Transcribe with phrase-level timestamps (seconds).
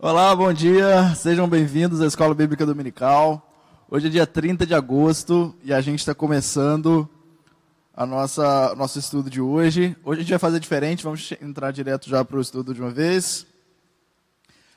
[0.00, 3.44] Olá, bom dia, sejam bem-vindos à Escola Bíblica Dominical.
[3.90, 7.08] Hoje é dia 30 de agosto e a gente está começando
[7.92, 9.96] a nossa nosso estudo de hoje.
[10.04, 12.92] Hoje a gente vai fazer diferente, vamos entrar direto já para o estudo de uma
[12.92, 13.44] vez.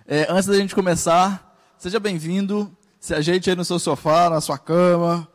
[0.07, 4.57] É, antes da gente começar, seja bem-vindo, se ajeite aí no seu sofá, na sua
[4.57, 5.27] cama,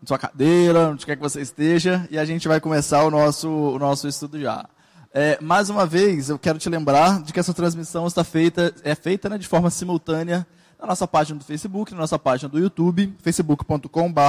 [0.00, 3.48] na sua cadeira, onde quer que você esteja, e a gente vai começar o nosso,
[3.48, 4.68] o nosso estudo já.
[5.14, 8.94] É, mais uma vez, eu quero te lembrar de que essa transmissão está feita, é
[8.94, 10.46] feita né, de forma simultânea
[10.80, 14.20] na nossa página do Facebook, na nossa página do YouTube, facebook.com.br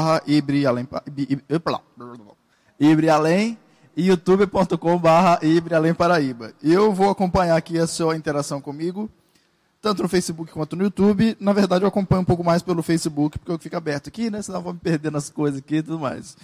[2.78, 3.58] ibrialém
[3.96, 6.52] e youtube.com.br ibrialém paraíba.
[6.62, 9.10] Eu vou acompanhar aqui a sua interação comigo,
[9.82, 11.38] tanto no Facebook quanto no YouTube.
[11.40, 14.42] Na verdade, eu acompanho um pouco mais pelo Facebook, porque eu fico aberto aqui, né?
[14.42, 16.36] Senão eu vou me perder nas coisas aqui e tudo mais.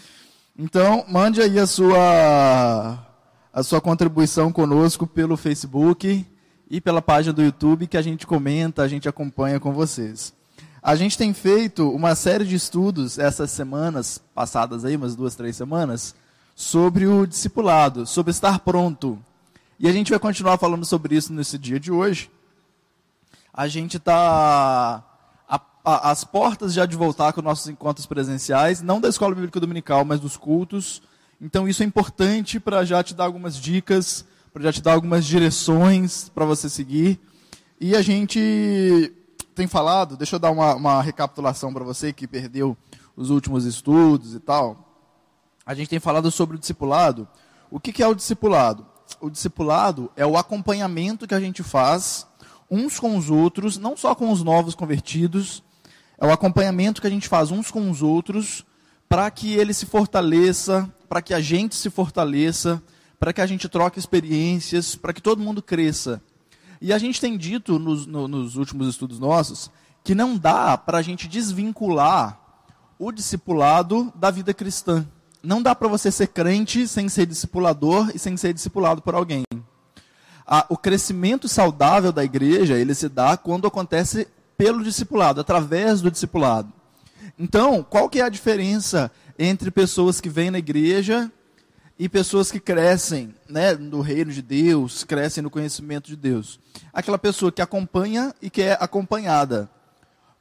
[0.58, 3.09] Então, mande aí a sua
[3.54, 6.26] a sua contribuição conosco pelo Facebook
[6.70, 10.34] e pela página do YouTube que a gente comenta, a gente acompanha com vocês.
[10.82, 15.56] A gente tem feito uma série de estudos essas semanas passadas aí, umas duas, três
[15.56, 16.16] semanas,
[16.56, 19.20] sobre o discipulado, sobre estar pronto.
[19.80, 22.30] E a gente vai continuar falando sobre isso nesse dia de hoje.
[23.54, 25.04] A gente está
[25.84, 30.20] às portas já de voltar com nossos encontros presenciais, não da Escola Bíblica Dominical, mas
[30.20, 31.02] dos cultos.
[31.42, 35.26] Então isso é importante para já te dar algumas dicas, para já te dar algumas
[35.26, 37.20] direções para você seguir.
[37.80, 39.14] E a gente
[39.56, 42.78] tem falado, deixa eu dar uma, uma recapitulação para você que perdeu
[43.16, 44.86] os últimos estudos e tal.
[45.66, 47.28] A gente tem falado sobre o discipulado.
[47.72, 48.86] O que, que é o discipulado?
[49.22, 52.28] O discipulado é o acompanhamento que a gente faz
[52.70, 55.64] uns com os outros, não só com os novos convertidos,
[56.18, 58.66] é o acompanhamento que a gente faz uns com os outros
[59.08, 62.82] para que ele se fortaleça, para que a gente se fortaleça,
[63.20, 66.22] para que a gente troque experiências, para que todo mundo cresça.
[66.80, 69.70] E a gente tem dito nos, no, nos últimos estudos nossos
[70.04, 72.40] que não dá para a gente desvincular
[72.98, 75.06] o discipulado da vida cristã.
[75.42, 79.44] Não dá para você ser crente sem ser discipulador e sem ser discipulado por alguém.
[80.70, 84.28] o crescimento saudável da igreja ele se dá quando acontece
[84.58, 86.72] pelo discipulado, através do discipulado.
[87.38, 91.32] Então, qual que é a diferença entre pessoas que vêm na igreja
[91.98, 96.60] e pessoas que crescem né, no reino de Deus, crescem no conhecimento de Deus?
[96.92, 99.70] Aquela pessoa que acompanha e que é acompanhada.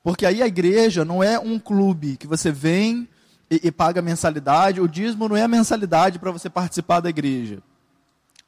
[0.02, 3.08] Porque aí a igreja não é um clube que você vem
[3.48, 4.80] e, e paga mensalidade.
[4.80, 7.62] O dízimo não é a mensalidade para você participar da igreja.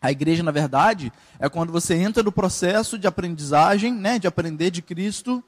[0.02, 4.70] A igreja, na verdade, é quando você entra no processo de aprendizagem, né, de aprender
[4.70, 5.44] de Cristo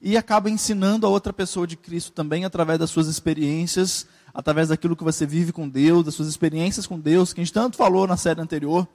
[0.00, 4.06] e acaba ensinando a outra pessoa de Cristo também através das suas experiências,
[4.36, 7.54] através daquilo que você vive com Deus, das suas experiências com Deus, que a gente
[7.54, 8.86] tanto falou na série anterior.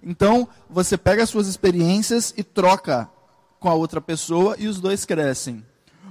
[0.00, 3.10] Então, você pega as suas experiências e troca
[3.58, 5.64] com a outra pessoa e os dois crescem.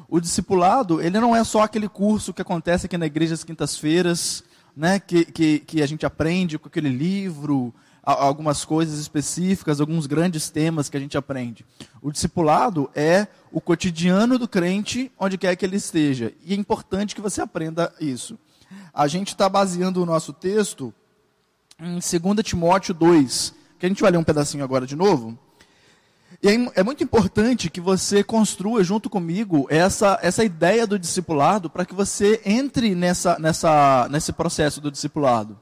[0.10, 4.44] O discipulado, ele não é só aquele curso que acontece aqui na igreja às quintas-feiras,
[4.76, 7.74] né, que, que, que a gente aprende com aquele livro,
[8.04, 11.66] algumas coisas específicas, alguns grandes temas que a gente aprende.
[12.02, 16.34] O discipulado é o cotidiano do crente, onde quer que ele esteja.
[16.44, 18.38] E é importante que você aprenda isso.
[18.94, 20.94] A gente está baseando o nosso texto
[21.80, 25.38] em 2 Timóteo 2, que a gente vai ler um pedacinho agora de novo.
[26.42, 31.86] E é, muito importante que você construa junto comigo essa, essa ideia do discipulado para
[31.86, 35.58] que você entre nessa, nessa, nesse processo do discipulado.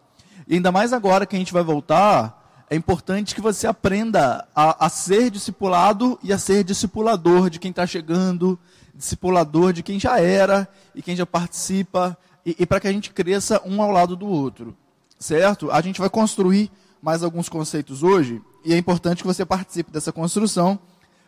[0.48, 4.86] E ainda mais agora que a gente vai voltar, é importante que você aprenda a,
[4.86, 8.58] a ser discipulado e a ser discipulador de quem está chegando,
[8.96, 13.12] discipulador de quem já era e quem já participa, e, e para que a gente
[13.12, 14.76] cresça um ao lado do outro.
[15.20, 15.72] Certo?
[15.72, 16.72] A gente vai construir
[17.02, 20.80] mais alguns conceitos hoje, e é importante que você participe dessa construção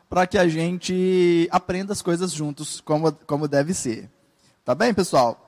[0.09, 4.09] para que a gente aprenda as coisas juntos, como, como deve ser.
[4.63, 5.39] Tá bem, pessoal?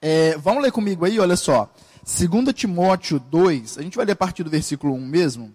[0.00, 1.68] É, vamos ler comigo aí, olha só.
[2.04, 5.54] 2 Timóteo 2, a gente vai ler a partir do versículo 1 mesmo.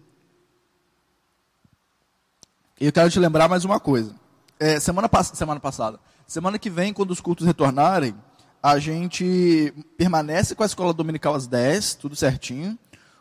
[2.82, 4.16] E eu quero te lembrar mais uma coisa.
[4.60, 8.14] É, semana, semana passada, semana que vem, quando os cultos retornarem,
[8.62, 12.78] a gente permanece com a escola dominical às 10, tudo certinho.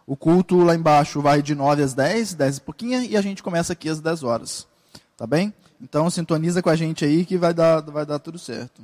[0.07, 3.43] O culto lá embaixo vai de 9 às 10, 10 e pouquinho, e a gente
[3.43, 4.67] começa aqui às 10 horas.
[5.17, 5.53] Tá bem?
[5.81, 8.83] Então sintoniza com a gente aí que vai dar, vai dar tudo certo.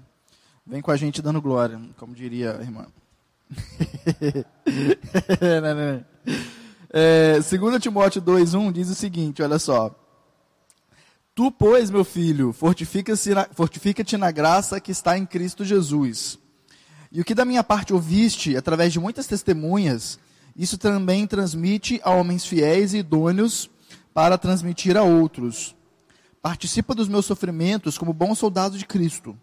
[0.67, 2.87] Vem com a gente dando glória, como diria a irmã.
[6.91, 9.95] é, 2 Timóteo 2,1 diz o seguinte: olha só.
[11.35, 16.39] Tu, pois, meu filho, fortifica-te na, fortifica na graça que está em Cristo Jesus.
[17.15, 20.19] E o que da minha parte ouviste, através de muitas testemunhas,
[20.57, 23.71] isso também transmite a homens fiéis e idôneos
[24.13, 25.77] para transmitir a outros.
[26.43, 29.39] participa dos meus sofrimentos como bom soldado de Cristo.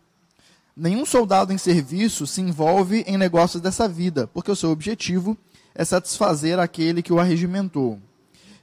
[0.75, 5.35] Nenhum soldado em serviço se envolve em negócios dessa vida, porque o seu objetivo
[5.73, 7.99] é satisfazer aquele que o arregimentou.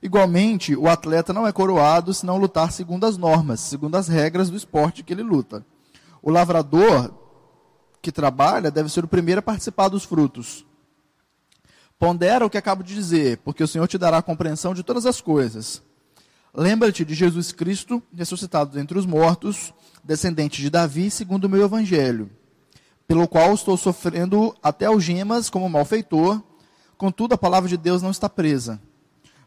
[0.02, 4.50] Igualmente, o atleta não é coroado se não lutar segundo as normas, segundo as regras
[4.50, 5.64] do esporte que ele luta.
[6.22, 7.17] O lavrador
[8.00, 10.64] que trabalha deve ser o primeiro a participar dos frutos.
[11.98, 15.04] Pondera o que acabo de dizer, porque o Senhor te dará a compreensão de todas
[15.04, 15.82] as coisas.
[16.54, 19.74] Lembra-te de Jesus Cristo, ressuscitado dentre os mortos,
[20.04, 22.30] descendente de Davi, segundo o meu evangelho,
[23.06, 26.42] pelo qual estou sofrendo até algemas como malfeitor,
[26.96, 28.80] contudo a palavra de Deus não está presa.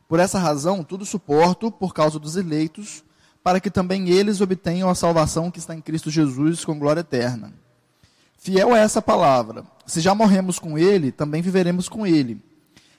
[0.08, 3.04] Por essa razão, tudo suporto por causa dos eleitos,
[3.42, 7.54] para que também eles obtenham a salvação que está em Cristo Jesus com glória eterna.
[8.42, 9.64] Fiel é essa palavra.
[9.86, 12.42] Se já morremos com ele, também viveremos com ele.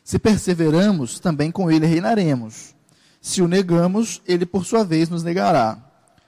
[0.05, 2.77] Se perseveramos, também com ele reinaremos.
[3.21, 5.79] Se o negamos, ele por sua vez nos negará.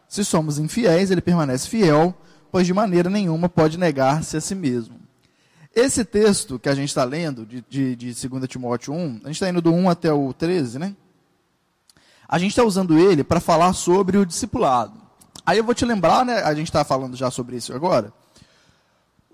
[0.09, 2.13] Se somos infiéis, ele permanece fiel,
[2.51, 4.99] pois de maneira nenhuma pode negar-se a si mesmo.
[5.73, 9.35] Esse texto que a gente está lendo, de, de, de 2 Timóteo 1, a gente
[9.35, 10.97] está indo do 1 até o 13, né?
[12.29, 15.01] A gente está usando ele para falar sobre o discipulado.
[15.47, 16.43] Aí eu vou te lembrar, né?
[16.43, 18.13] A gente está falando já sobre isso agora.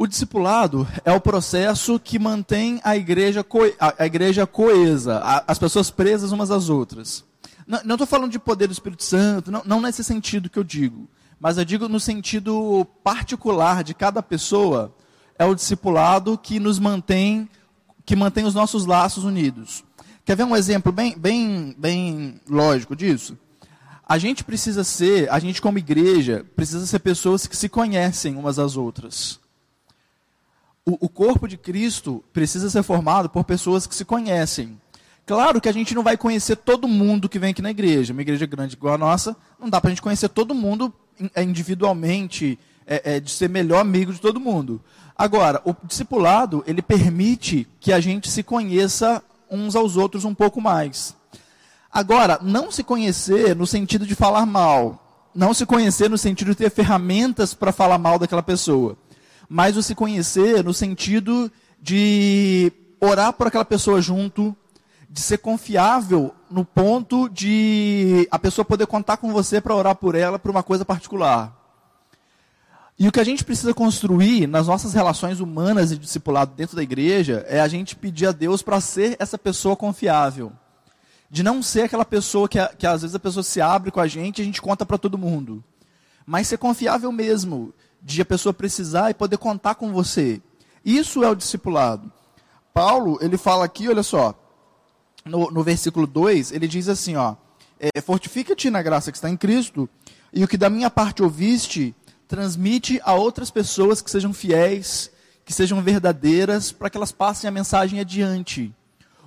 [0.03, 5.59] O discipulado é o processo que mantém a igreja, co a, igreja coesa, a, as
[5.59, 7.23] pessoas presas umas às outras.
[7.67, 11.07] Não estou falando de poder do Espírito Santo, não, não nesse sentido que eu digo,
[11.39, 14.91] mas eu digo no sentido particular de cada pessoa
[15.39, 17.47] é o discipulado que nos mantém,
[18.07, 19.85] que mantém os nossos laços unidos.
[20.25, 23.37] Quer ver um exemplo bem, bem, bem lógico disso?
[24.09, 28.59] A gente precisa ser, a gente como igreja, precisa ser pessoas que se conhecem umas
[28.59, 29.39] às outras.
[30.85, 34.81] O, o corpo de Cristo precisa ser formado por pessoas que se conhecem.
[35.27, 38.13] Claro que a gente não vai conhecer todo mundo que vem aqui na igreja.
[38.13, 40.93] Uma igreja grande igual a nossa, não dá para a gente conhecer todo mundo
[41.35, 44.83] é, individualmente, é, é, de ser melhor amigo de todo mundo.
[45.17, 50.61] Agora, o discipulado, ele permite que a gente se conheça uns aos outros um pouco
[50.61, 51.15] mais.
[51.93, 56.57] Agora, não se conhecer no sentido de falar mal, não se conhecer no sentido de
[56.57, 58.97] ter ferramentas para falar mal daquela pessoa,
[59.53, 61.51] mas o se conhecer no sentido
[61.83, 64.57] de orar por aquela pessoa junto,
[65.11, 70.15] de ser confiável no ponto de a pessoa poder contar com você para orar por
[70.15, 71.53] ela por uma coisa particular.
[72.97, 76.83] E o que a gente precisa construir nas nossas relações humanas e discipulado dentro da
[76.85, 80.53] igreja é a gente pedir a Deus para ser essa pessoa confiável.
[81.29, 84.07] De não ser aquela pessoa que, que às vezes a pessoa se abre com a
[84.07, 85.65] gente e a gente conta para todo mundo.
[86.25, 90.41] Mas ser confiável mesmo, de a pessoa precisar e poder contar com você.
[90.85, 92.11] Isso é o discipulado.
[92.73, 94.35] Paulo, ele fala aqui, olha só,
[95.25, 97.35] no, no versículo 2, ele diz assim, ó,
[97.79, 99.89] é, fortifica-te na graça que está em Cristo,
[100.33, 101.95] e o que da minha parte ouviste,
[102.29, 105.11] transmite a outras pessoas que sejam fiéis,
[105.45, 108.73] que sejam verdadeiras, para que elas passem a mensagem adiante.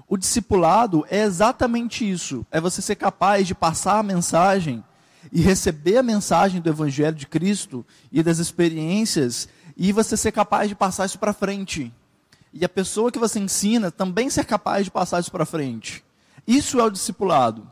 [0.07, 4.83] O discipulado é exatamente isso: é você ser capaz de passar a mensagem
[5.33, 10.69] e receber a mensagem do Evangelho de Cristo e das experiências, e você ser capaz
[10.69, 11.91] de passar isso para frente.
[12.53, 16.01] E a pessoa que você ensina também ser capaz de passar isso para frente.
[16.47, 17.67] Isso é o discipulado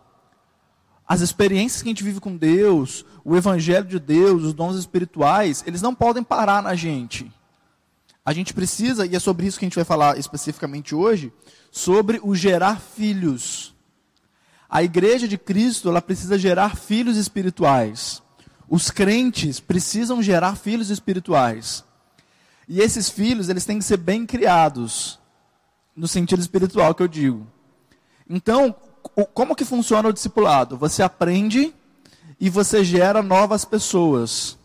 [1.12, 5.62] as experiências que a gente vive com Deus, o Evangelho de Deus, os dons espirituais,
[5.68, 7.30] eles não podem parar na gente.
[8.24, 11.34] A gente precisa, e é sobre isso que a gente vai falar especificamente hoje,
[11.70, 13.70] sobre o gerar filhos.
[14.71, 18.23] A igreja de Cristo, ela precisa gerar filhos espirituais.
[18.69, 21.83] Os crentes precisam gerar filhos espirituais.
[22.69, 25.19] E esses filhos, eles têm que ser bem criados,
[25.93, 27.45] no sentido espiritual que eu digo.
[28.29, 28.73] Então,
[29.33, 30.77] como que funciona o discipulado?
[30.77, 31.75] Você aprende
[32.39, 34.57] e você gera novas pessoas.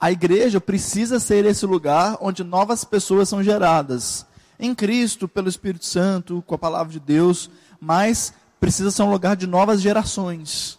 [0.00, 4.26] A igreja precisa ser esse lugar onde novas pessoas são geradas.
[4.58, 7.48] Em Cristo, pelo Espírito Santo, com a palavra de Deus,
[7.80, 10.78] mas precisa ser um lugar de novas gerações.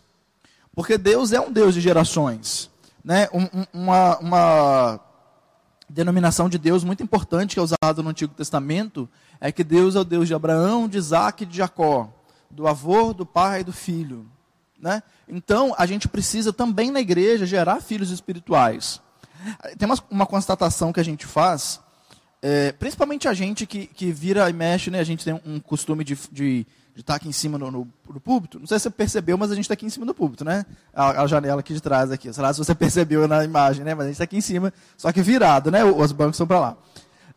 [0.74, 2.72] Porque Deus é um Deus de gerações.
[3.04, 3.30] Né?
[3.32, 5.00] Um, uma, uma
[5.88, 9.08] denominação de Deus muito importante que é usada no Antigo Testamento
[9.40, 12.12] é que Deus é o Deus de Abraão, de Isaac e de Jacó
[12.50, 14.26] do avô, do pai e do filho.
[14.82, 15.04] Né?
[15.28, 19.00] Então, a gente precisa também na igreja gerar filhos espirituais.
[19.78, 21.80] Tem uma, uma constatação que a gente faz,
[22.42, 25.00] é, principalmente a gente que, que vira e mexe, né?
[25.00, 26.66] a gente tem um costume de, de,
[26.96, 28.58] de estar aqui em cima no, no, no, púlpito.
[28.58, 30.66] Não sei se você percebeu, mas a gente está aqui em cima do púlpito, né?
[30.94, 32.32] A, a, janela aqui de trás, aqui.
[32.32, 33.94] Sei lá se você percebeu na imagem, né?
[33.94, 35.84] Mas a gente está aqui em cima, só que virado, né?
[35.84, 36.78] Os bancos são para lá.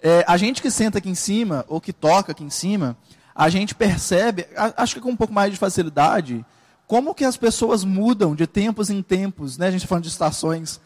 [0.01, 2.97] É, a gente que senta aqui em cima, ou que toca aqui em cima,
[3.35, 4.47] a gente percebe,
[4.77, 6.47] acho que com um pouco mais de facilidade,
[6.87, 9.67] como que as pessoas mudam de tempos em tempos, né?
[9.67, 10.81] A gente está falando de estações,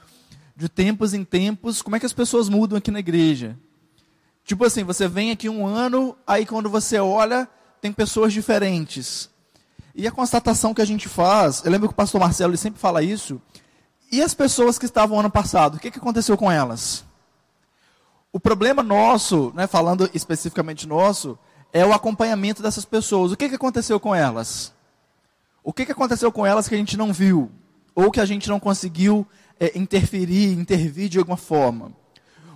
[0.57, 3.55] de tempos em tempos, como é que as pessoas mudam aqui na igreja?
[4.47, 7.47] Tipo assim, você vem aqui um ano, aí quando você olha,
[7.83, 9.29] tem pessoas diferentes.
[9.93, 13.03] E a constatação que a gente faz, eu lembro que o pastor Marcelo sempre fala
[13.03, 13.43] isso,
[14.11, 17.05] e as pessoas que estavam ano passado, o que, que aconteceu com elas?
[18.33, 21.37] O problema nosso, né, falando especificamente nosso,
[21.73, 23.33] é o acompanhamento dessas pessoas.
[23.33, 24.73] O que, que aconteceu com elas?
[25.65, 27.51] O que, que aconteceu com elas que a gente não viu?
[27.95, 29.27] Ou que a gente não conseguiu
[29.59, 31.93] é, interferir, intervir de alguma forma?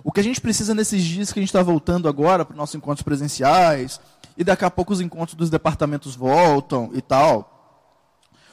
[0.03, 2.57] O que a gente precisa nesses dias que a gente está voltando agora para os
[2.57, 3.99] nossos encontros presenciais,
[4.37, 7.53] e daqui a pouco os encontros dos departamentos voltam e tal.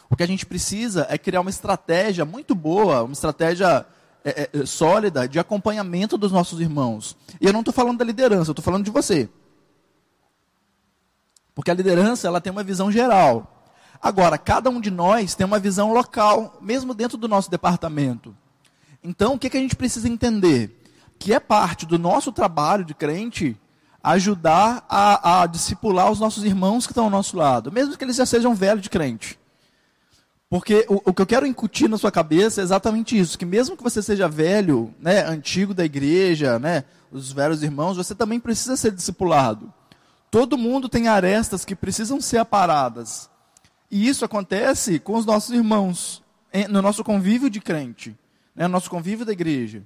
[0.09, 3.87] O que a gente precisa é criar uma estratégia muito boa, uma estratégia
[4.25, 7.17] é, é, sólida de acompanhamento dos nossos irmãos.
[7.41, 9.29] E eu não estou falando da liderança, eu estou falando de você.
[11.55, 13.69] Porque a liderança ela tem uma visão geral.
[14.01, 18.37] Agora, cada um de nós tem uma visão local, mesmo dentro do nosso departamento.
[19.03, 20.83] Então, o que, que a gente precisa entender?
[21.19, 23.59] Que é parte do nosso trabalho de crente
[24.05, 28.17] ajudar a, a discipular os nossos irmãos que estão ao nosso lado, mesmo que eles
[28.17, 29.39] já sejam velhos de crente.
[30.51, 33.77] Porque o, o, que eu quero incutir na sua cabeça é exatamente isso, que mesmo
[33.77, 38.77] que você seja velho, né, antigo da igreja, né, os velhos irmãos, você também precisa
[38.77, 39.73] ser discipulado.
[40.31, 43.31] Todo mundo tem arestas que precisam ser aparadas.
[43.91, 46.23] E isso acontece com os nossos irmãos,
[46.69, 48.11] no nosso convívio de crente,
[48.55, 49.83] né, no nosso convívio da igreja.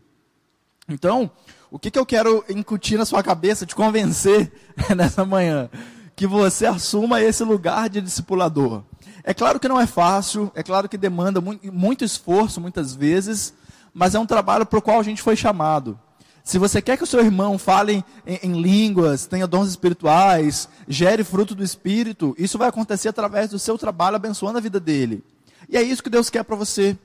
[0.89, 1.31] Então,
[1.71, 4.51] o que, que eu quero incutir na sua cabeça, te convencer
[4.97, 5.69] nessa manhã?
[6.17, 8.83] Que você assuma esse lugar de discipulador.
[9.23, 13.53] É claro que não é fácil, é claro que demanda muito, esforço muitas vezes,
[13.93, 15.99] mas é um trabalho para o qual a gente foi chamado.
[16.43, 21.23] Se você quer que o seu irmão fale em, em, línguas, tenha dons espirituais, gere
[21.23, 25.23] fruto do Espírito, isso vai acontecer através do seu trabalho abençoando a vida dele.
[25.69, 26.97] E é isso que Deus quer para você.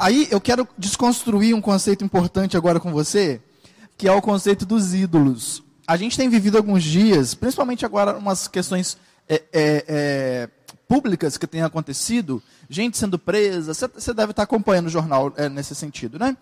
[0.00, 3.38] Aí eu quero desconstruir um conceito importante agora com você,
[3.98, 5.62] que é o conceito dos ídolos.
[5.86, 8.96] A gente tem vivido alguns dias, principalmente agora, umas questões
[9.28, 10.48] é, é, é,
[10.88, 15.74] públicas que têm acontecido, gente sendo presa, você deve estar acompanhando o jornal é, nesse
[15.74, 16.36] sentido, né?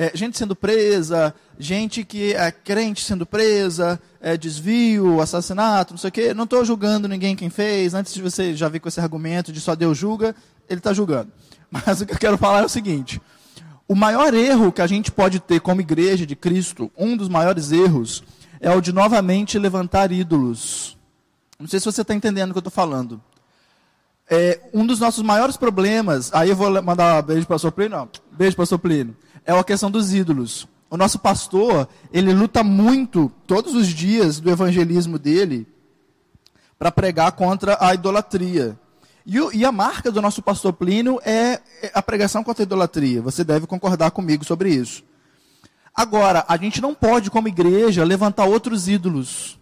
[0.00, 6.08] é, gente sendo presa, gente que é crente sendo presa, é, desvio, assassinato, não sei
[6.08, 6.34] o quê.
[6.34, 7.92] Não estou julgando ninguém quem fez.
[7.92, 10.34] Antes de você já vir com esse argumento de só Deus julga,
[10.68, 11.30] ele está julgando.
[11.70, 13.20] Mas o que eu quero falar é o seguinte:
[13.86, 17.72] o maior erro que a gente pode ter como igreja de Cristo, um dos maiores
[17.72, 18.22] erros,
[18.60, 20.96] é o de novamente levantar ídolos.
[21.58, 23.20] Não sei se você está entendendo o que eu estou falando.
[24.28, 27.72] É, um dos nossos maiores problemas, aí eu vou mandar um beijo para o pastor
[27.72, 30.68] Plínio, beijo para o Plínio é a questão dos ídolos.
[30.88, 35.66] O nosso pastor, ele luta muito, todos os dias do evangelismo dele,
[36.78, 38.78] para pregar contra a idolatria.
[39.30, 43.22] E, e, a marca do nosso pastor Plínio é, é a pregação contra a idolatria.
[43.22, 45.04] Você deve concordar comigo sobre isso.
[45.94, 49.56] Agora, a gente não pode, como igreja, levantar outros ídolos.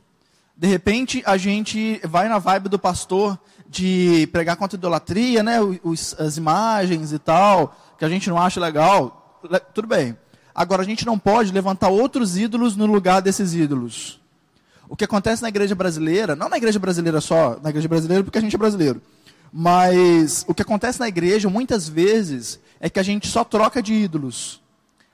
[0.56, 5.58] De repente, a gente vai na vibe do pastor de pregar contra a idolatria, né?
[5.84, 9.38] Os, as imagens e tal, que a gente não acha legal
[9.74, 10.16] tudo bem.
[10.54, 14.18] Agora, a gente não pode levantar outros ídolos no lugar desses ídolos.
[14.88, 18.38] O que acontece na igreja brasileira, não na igreja brasileira só, na igreja brasileira porque
[18.38, 19.02] a gente é brasileiro,
[19.52, 23.94] mas o que acontece na igreja muitas vezes é que a gente só troca de
[23.94, 24.60] ídolos.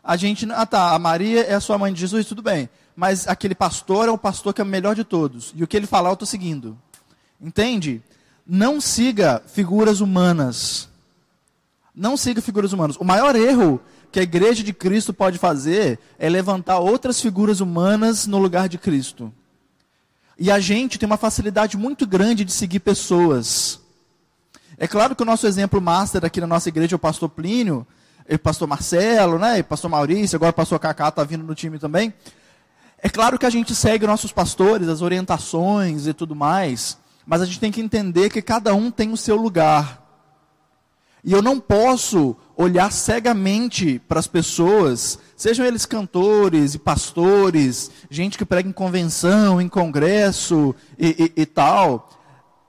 [0.03, 3.27] A gente, ah tá, a Maria é a sua mãe de Jesus, tudo bem, mas
[3.27, 5.87] aquele pastor é o pastor que é o melhor de todos, e o que ele
[5.87, 6.79] falar eu estou seguindo.
[7.41, 8.03] Entende?
[8.47, 10.89] Não siga figuras humanas.
[11.95, 12.97] Não siga figuras humanas.
[12.97, 18.27] O maior erro que a igreja de Cristo pode fazer é levantar outras figuras humanas
[18.27, 19.33] no lugar de Cristo.
[20.39, 23.81] E a gente tem uma facilidade muito grande de seguir pessoas.
[24.79, 27.87] É claro que o nosso exemplo master aqui na nossa igreja é o pastor Plínio,
[28.29, 31.45] e o pastor Marcelo, né, e o pastor Maurício, agora o pastor Cacá está vindo
[31.45, 32.13] no time também.
[32.99, 37.45] É claro que a gente segue nossos pastores, as orientações e tudo mais, mas a
[37.45, 40.03] gente tem que entender que cada um tem o seu lugar.
[41.23, 48.37] E eu não posso olhar cegamente para as pessoas, sejam eles cantores e pastores, gente
[48.37, 52.11] que prega em convenção, em congresso e, e, e tal.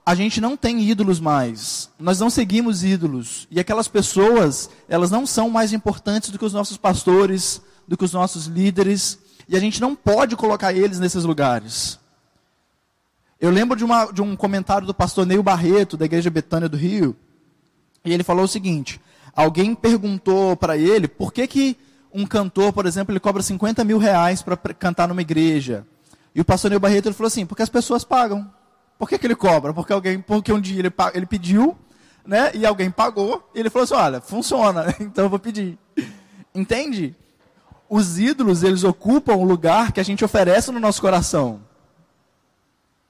[0.06, 1.90] A gente não tem ídolos mais.
[1.98, 3.48] Nós não seguimos ídolos.
[3.50, 8.04] E aquelas pessoas, elas não são mais importantes do que os nossos pastores, do que
[8.04, 9.18] os nossos líderes.
[9.48, 11.98] E a gente não pode colocar eles nesses lugares.
[13.40, 16.76] Eu lembro de, uma, de um comentário do pastor Neil Barreto, da Igreja Betânia do
[16.76, 17.16] Rio,
[18.04, 19.00] e ele falou o seguinte:
[19.34, 21.76] alguém perguntou para ele por que, que
[22.14, 25.84] um cantor, por exemplo, ele cobra 50 mil reais para cantar numa igreja.
[26.32, 28.48] E o pastor Neil Barreto ele falou assim: porque as pessoas pagam.
[28.98, 29.74] Por que, que ele cobra?
[29.74, 31.76] Porque alguém, porque um dia ele, ele pediu,
[32.24, 32.50] né?
[32.54, 35.78] E alguém pagou, e ele falou assim: olha, funciona, então eu vou pedir.
[36.54, 37.14] Entende?
[37.88, 41.60] Os ídolos, eles ocupam o lugar que a gente oferece no nosso coração.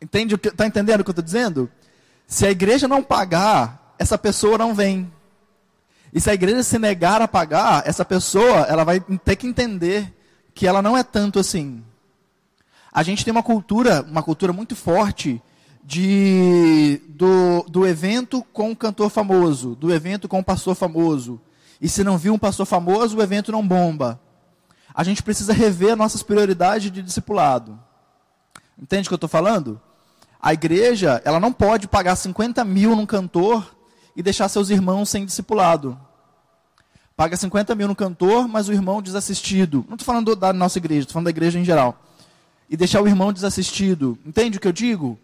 [0.01, 0.35] Entende?
[0.35, 1.71] Está entendendo o que eu estou dizendo?
[2.27, 5.11] Se a igreja não pagar, essa pessoa não vem.
[6.13, 10.13] E se a igreja se negar a pagar, essa pessoa ela vai ter que entender
[10.55, 11.83] que ela não é tanto assim.
[12.93, 15.43] A gente tem uma cultura, uma cultura muito forte
[15.87, 21.41] de do, do evento com um cantor famoso, do evento com um pastor famoso.
[21.81, 24.21] E se não viu um pastor famoso, o evento não bomba.
[24.93, 27.79] A gente precisa rever nossas prioridades de discipulado.
[28.77, 29.81] Entende o que eu estou falando?
[30.43, 33.77] A igreja, ela não pode pagar 50 mil num cantor
[34.17, 35.99] e deixar seus irmãos sem discipulado.
[37.17, 39.85] Paga 50 mil no cantor, mas o irmão desassistido.
[39.89, 42.03] Não estou falando da nossa igreja, estou falando da igreja em geral.
[42.69, 44.19] E deixar o irmão desassistido.
[44.27, 45.19] Entende o que eu digo?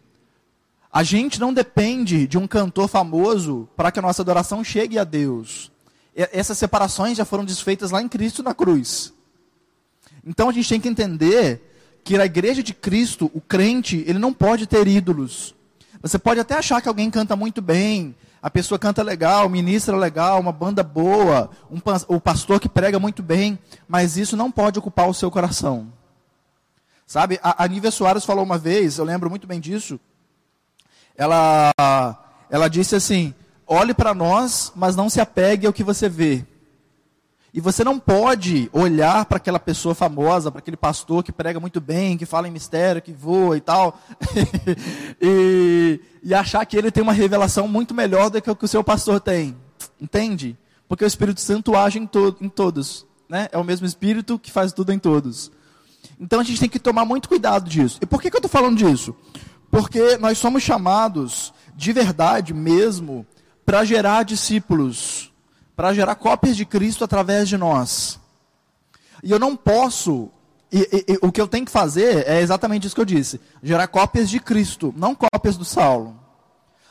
[0.92, 5.04] A gente não depende de um cantor famoso para que a nossa adoração chegue a
[5.04, 5.72] Deus.
[6.14, 9.14] Essas separações já foram desfeitas lá em Cristo na cruz.
[10.24, 11.62] Então a gente tem que entender
[12.04, 15.54] que na igreja de Cristo, o crente, ele não pode ter ídolos.
[16.02, 20.40] Você pode até achar que alguém canta muito bem, a pessoa canta legal, ministra legal,
[20.40, 21.78] uma banda boa, um,
[22.08, 25.92] o pastor que prega muito bem, mas isso não pode ocupar o seu coração.
[27.06, 29.98] Sabe, a, a Nívia Soares falou uma vez, eu lembro muito bem disso,
[31.16, 31.72] ela,
[32.50, 33.34] ela disse assim:
[33.66, 36.44] olhe para nós, mas não se apegue ao que você vê.
[37.54, 41.82] E você não pode olhar para aquela pessoa famosa, para aquele pastor que prega muito
[41.82, 44.00] bem, que fala em mistério, que voa e tal,
[45.20, 48.68] e, e, achar que ele tem uma revelação muito melhor do que o que o
[48.68, 49.54] seu pastor tem.
[50.00, 50.56] Entende?
[50.88, 53.06] Porque o Espírito Santo age em, to em todos.
[53.28, 53.48] Né?
[53.52, 55.52] É o mesmo Espírito que faz tudo em todos.
[56.18, 57.98] Então a gente tem que tomar muito cuidado disso.
[58.00, 59.14] E por que, que eu estou falando disso?
[59.72, 63.26] Porque nós somos chamados, de verdade mesmo,
[63.64, 65.32] para gerar discípulos,
[65.74, 68.20] para gerar cópias de Cristo através de nós.
[69.22, 70.30] E eu não posso,
[70.70, 73.40] e, e, e, o que eu tenho que fazer é exatamente isso que eu disse:
[73.62, 76.20] gerar cópias de Cristo, não cópias do Saulo.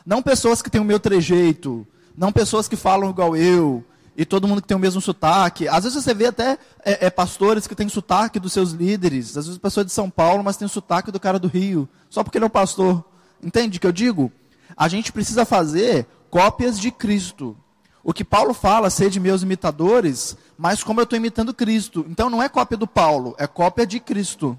[0.04, 1.86] Não pessoas que têm o meu trejeito,
[2.18, 5.68] não pessoas que falam igual eu, e todo mundo que tem o mesmo sotaque.
[5.68, 9.38] Às vezes você vê até é, é, pastores que têm sotaque dos seus líderes.
[9.38, 11.88] Às vezes pessoa de São Paulo, mas tem o sotaque do cara do Rio.
[12.10, 13.04] Só porque ele é um pastor.
[13.42, 14.32] Entende o que eu digo?
[14.76, 17.56] A gente precisa fazer cópias de Cristo.
[18.04, 22.06] O que Paulo fala, ser de meus imitadores, mas como eu estou imitando Cristo.
[22.10, 24.58] Então não é cópia do Paulo, é cópia de Cristo.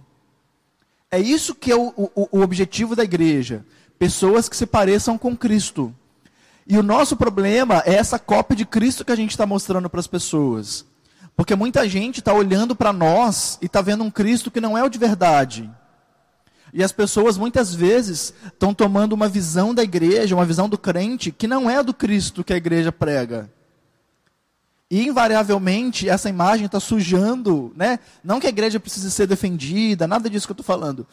[1.10, 3.66] É isso que é o, o, o objetivo da igreja.
[3.98, 5.94] Pessoas que se pareçam com Cristo.
[6.66, 10.01] E o nosso problema é essa cópia de Cristo que a gente está mostrando para
[10.01, 10.85] as pessoas.
[11.37, 14.85] Porque muita gente está olhando para nós e está vendo um Cristo que não é
[14.85, 15.70] o de verdade.
[16.72, 21.31] E as pessoas muitas vezes estão tomando uma visão da igreja, uma visão do crente,
[21.31, 23.51] que não é do Cristo que a igreja prega.
[24.90, 27.98] E invariavelmente essa imagem está sujando, né?
[28.22, 31.07] Não que a igreja precise ser defendida, nada disso que eu estou falando.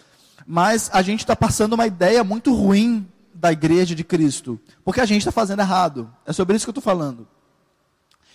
[0.45, 3.07] Mas a gente está passando uma ideia muito ruim
[3.39, 6.13] da igreja de Cristo, porque a gente está fazendo errado.
[6.25, 7.27] É sobre isso que eu estou falando.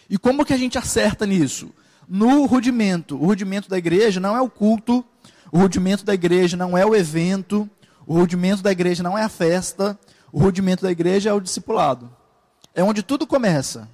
[0.09, 1.71] E como que a gente acerta nisso?
[2.09, 3.17] No rudimento.
[3.17, 5.05] O rudimento da igreja não é o culto,
[5.53, 7.69] o rudimento da igreja não é o evento,
[8.07, 9.99] o rudimento da igreja não é a festa,
[10.33, 12.11] o rudimento da igreja é o discipulado.
[12.75, 13.89] É onde tudo começa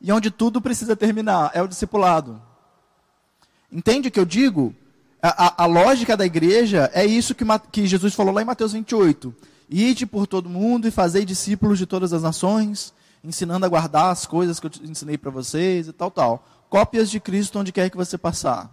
[0.00, 2.40] e onde tudo precisa terminar, é o discipulado.
[3.72, 4.74] Entende o que eu digo?
[5.22, 8.72] A, a, a lógica da igreja é isso que, que Jesus falou lá em Mateus
[8.72, 9.34] 28.
[9.70, 14.26] Ide por todo mundo e fazei discípulos de todas as nações, ensinando a guardar as
[14.26, 16.44] coisas que eu ensinei para vocês e tal, tal.
[16.68, 18.68] Cópias de Cristo onde quer que você passar.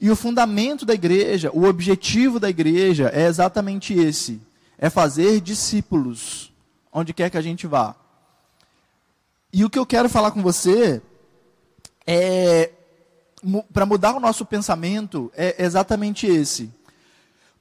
[0.00, 4.42] E o fundamento da igreja, o objetivo da igreja é exatamente esse:
[4.76, 6.52] é fazer discípulos
[6.92, 7.94] onde quer que a gente vá.
[9.52, 11.00] E o que eu quero falar com você
[12.04, 12.72] é
[13.72, 16.70] para mudar o nosso pensamento é exatamente esse.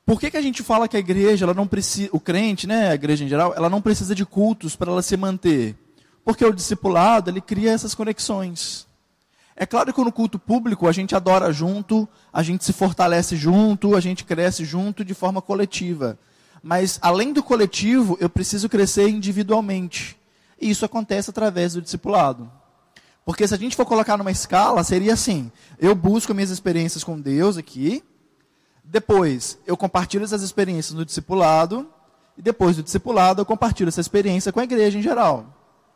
[0.05, 2.89] Por que, que a gente fala que a igreja, ela não precisa, o crente, né,
[2.89, 5.75] a igreja em geral, ela não precisa de cultos para ela se manter?
[6.23, 8.87] Porque o discipulado, ele cria essas conexões.
[9.55, 13.95] É claro que no culto público a gente adora junto, a gente se fortalece junto,
[13.95, 16.19] a gente cresce junto de forma coletiva.
[16.61, 20.17] Mas além do coletivo, eu preciso crescer individualmente.
[20.59, 22.51] E isso acontece através do discipulado.
[23.23, 27.19] Porque se a gente for colocar numa escala, seria assim: eu busco minhas experiências com
[27.19, 28.03] Deus aqui,
[28.87, 31.87] depois, eu compartilho essas experiências no discipulado.
[32.37, 35.45] E depois do discipulado, eu compartilho essa experiência com a igreja em geral.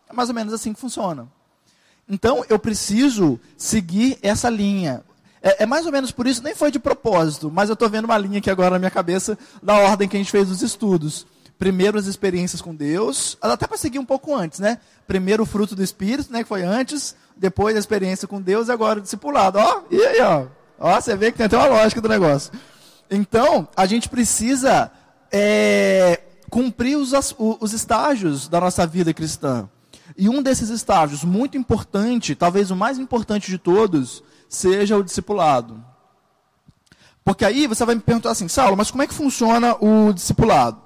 [0.10, 1.28] É mais ou menos assim que funciona.
[2.08, 5.04] Então, eu preciso seguir essa linha.
[5.42, 8.06] É, é, mais ou menos por isso, nem foi de propósito, mas eu estou vendo
[8.06, 11.26] uma linha aqui agora na minha cabeça da ordem que a gente fez os estudos.
[11.58, 14.80] primeiro as experiências com Deus, até para seguir um pouco antes, né?
[15.06, 18.72] Primeiro o fruto do Espírito, né, que foi antes, depois a experiência com Deus e
[18.72, 19.60] agora o discipulado.
[19.60, 20.48] Ó, e aí, ó.
[20.80, 22.52] Ó, você vê que tem até uma lógica do negócio.
[23.10, 24.92] Então, a gente precisa
[25.32, 29.70] é, cumprir os, os estágios da nossa vida cristã.
[30.18, 35.84] E um desses estágios, muito importante, talvez o mais importante de todos, seja o discipulado.
[37.24, 40.82] Porque aí você vai me perguntar assim, Saulo, mas como é que funciona o discipulado?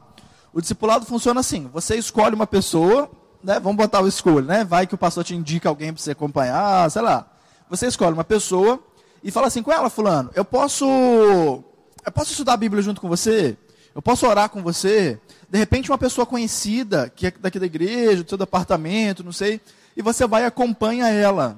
[0.53, 3.09] O discipulado funciona assim: você escolhe uma pessoa,
[3.43, 3.59] né?
[3.59, 4.63] Vamos botar o escolho, né?
[4.63, 7.25] Vai que o pastor te indica alguém para você acompanhar, sei lá.
[7.69, 8.79] Você escolhe uma pessoa
[9.23, 11.63] e fala assim com ela, fulano, eu posso,
[12.05, 13.57] eu posso estudar a Bíblia junto com você?
[13.95, 15.19] Eu posso orar com você?
[15.49, 19.61] De repente uma pessoa conhecida, que é daqui da igreja, do seu departamento, não sei,
[19.95, 21.57] e você vai e acompanha ela.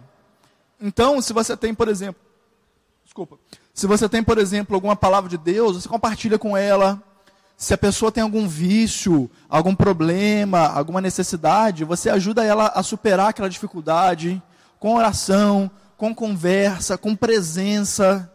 [0.80, 2.22] Então, se você tem, por exemplo,
[3.04, 3.38] desculpa,
[3.74, 7.02] se você tem, por exemplo, alguma palavra de Deus, você compartilha com ela.
[7.58, 13.30] Se a pessoa tem algum vício, algum problema, alguma necessidade, você ajuda ela a superar
[13.30, 14.44] aquela dificuldade
[14.78, 18.30] com oração, com conversa, com presença.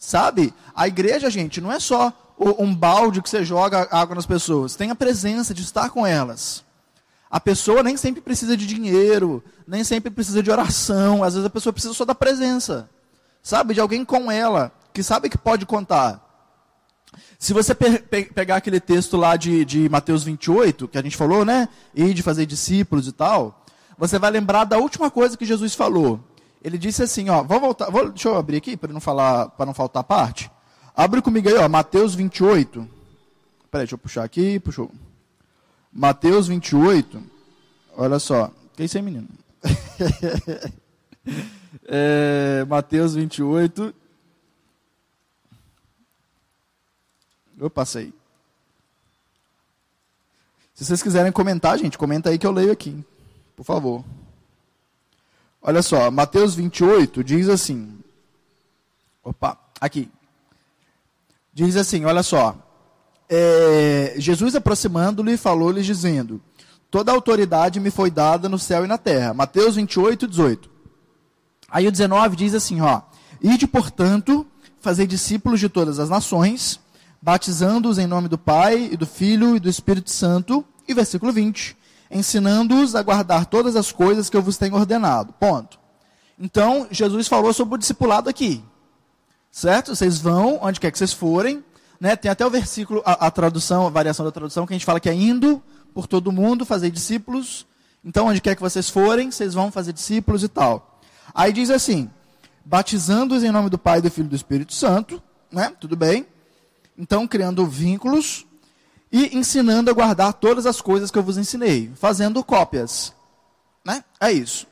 [0.00, 0.54] Sabe?
[0.74, 2.10] A igreja, gente, não é só
[2.58, 4.74] um balde que você joga água nas pessoas.
[4.74, 6.64] Tem a presença de estar com elas.
[7.30, 11.22] A pessoa nem sempre precisa de dinheiro, nem sempre precisa de oração.
[11.22, 12.88] Às vezes a pessoa precisa só da presença.
[13.42, 13.74] Sabe?
[13.74, 16.26] De alguém com ela, que sabe que pode contar.
[17.38, 21.16] Se você pe pe pegar aquele texto lá de, de Mateus 28, que a gente
[21.16, 21.68] falou, né?
[21.94, 23.64] E de fazer discípulos e tal,
[23.98, 26.20] você vai lembrar da última coisa que Jesus falou.
[26.62, 29.66] Ele disse assim, ó, vou voltar, vou, deixa eu abrir aqui para não falar, para
[29.66, 30.50] não faltar parte.
[30.94, 32.80] Abre comigo aí, ó, Mateus 28.
[33.70, 34.90] Peraí, deixa eu puxar aqui, puxou.
[35.92, 37.22] Mateus 28.
[37.96, 38.50] Olha só.
[38.76, 39.28] Que isso aí, menino?
[41.86, 43.94] é, Mateus 28.
[47.58, 48.12] Eu passei.
[50.74, 53.04] Se vocês quiserem comentar, gente, comenta aí que eu leio aqui.
[53.54, 54.02] Por favor.
[55.62, 57.98] Olha só, Mateus 28 diz assim.
[59.22, 60.10] Opa, aqui.
[61.52, 62.56] Diz assim, olha só.
[63.28, 66.40] É, Jesus aproximando-lhe falou-lhe dizendo:
[66.90, 69.34] Toda autoridade me foi dada no céu e na terra.
[69.34, 70.70] Mateus 28, 18.
[71.70, 73.02] Aí o 19 diz assim, ó:
[73.40, 74.46] Ide, portanto,
[74.80, 76.80] fazer discípulos de todas as nações,
[77.22, 80.64] batizando-os em nome do Pai e do Filho e do Espírito Santo.
[80.88, 81.76] E versículo 20:
[82.10, 85.32] ensinando-os a guardar todas as coisas que eu vos tenho ordenado.
[85.34, 85.78] Ponto.
[86.38, 88.64] Então, Jesus falou sobre o discipulado aqui.
[89.50, 89.94] Certo?
[89.94, 91.64] Vocês vão, onde quer que vocês forem.
[92.00, 92.16] Né?
[92.16, 94.98] Tem até o versículo, a, a tradução, a variação da tradução, que a gente fala
[94.98, 97.66] que é indo por todo mundo, fazer discípulos.
[98.04, 101.00] Então, onde quer que vocês forem, vocês vão fazer discípulos e tal.
[101.34, 102.10] Aí diz assim:
[102.64, 105.72] batizando-os em nome do Pai, do Filho e do Espírito Santo, né?
[105.78, 106.26] Tudo bem?
[106.96, 108.46] Então, criando vínculos
[109.12, 113.12] e ensinando a guardar todas as coisas que eu vos ensinei, fazendo cópias.
[113.84, 114.04] Né?
[114.20, 114.66] É isso.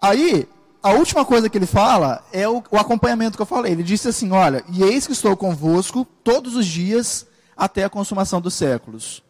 [0.00, 0.48] Aí,
[0.82, 3.72] a última coisa que ele fala é o, o, acompanhamento que eu falei.
[3.72, 8.40] Ele disse assim: Olha, e eis que estou convosco todos os dias até a consumação
[8.40, 9.22] dos séculos.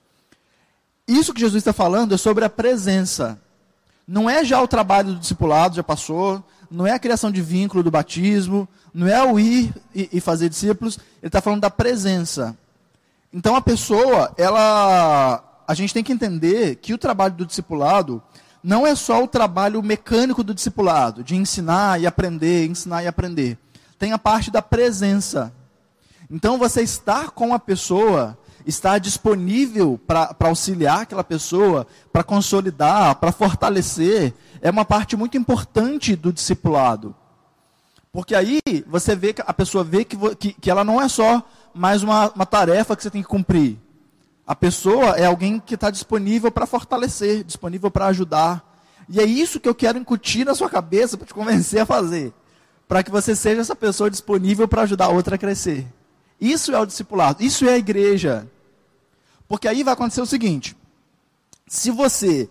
[1.07, 3.39] Isso que Jesus está falando é sobre a presença.
[4.07, 6.43] Não é já o trabalho do discipulado, já passou.
[6.71, 8.69] Não é a criação de vínculo do batismo.
[8.95, 10.99] Não é o ir e, e fazer discípulos.
[11.21, 12.57] Ele está falando da presença.
[13.33, 15.43] Então a pessoa, ela.
[15.67, 18.23] A gente tem que entender que o trabalho do discipulado
[18.63, 23.59] não é só o trabalho mecânico do discipulado, de ensinar e aprender, ensinar e aprender.
[23.99, 25.53] Tem a parte da presença.
[26.31, 33.33] Então você estar com a pessoa, estar disponível para auxiliar aquela pessoa, para consolidar, para
[33.33, 37.15] fortalecer, é uma parte muito importante do discipulado.
[38.13, 41.43] Porque aí você vê que a pessoa vê que, que, que ela não é só
[41.75, 43.79] mais uma, uma tarefa que você tem que cumprir.
[44.47, 48.63] A pessoa é alguém que está disponível para fortalecer, disponível para ajudar.
[49.09, 52.33] E é isso que eu quero incutir na sua cabeça para te convencer a fazer.
[52.89, 55.87] Para que você seja essa pessoa disponível para ajudar a outra a crescer.
[56.41, 58.49] Isso é o discipulado, isso é a igreja.
[59.47, 60.77] Porque aí vai acontecer o seguinte:
[61.67, 62.51] se você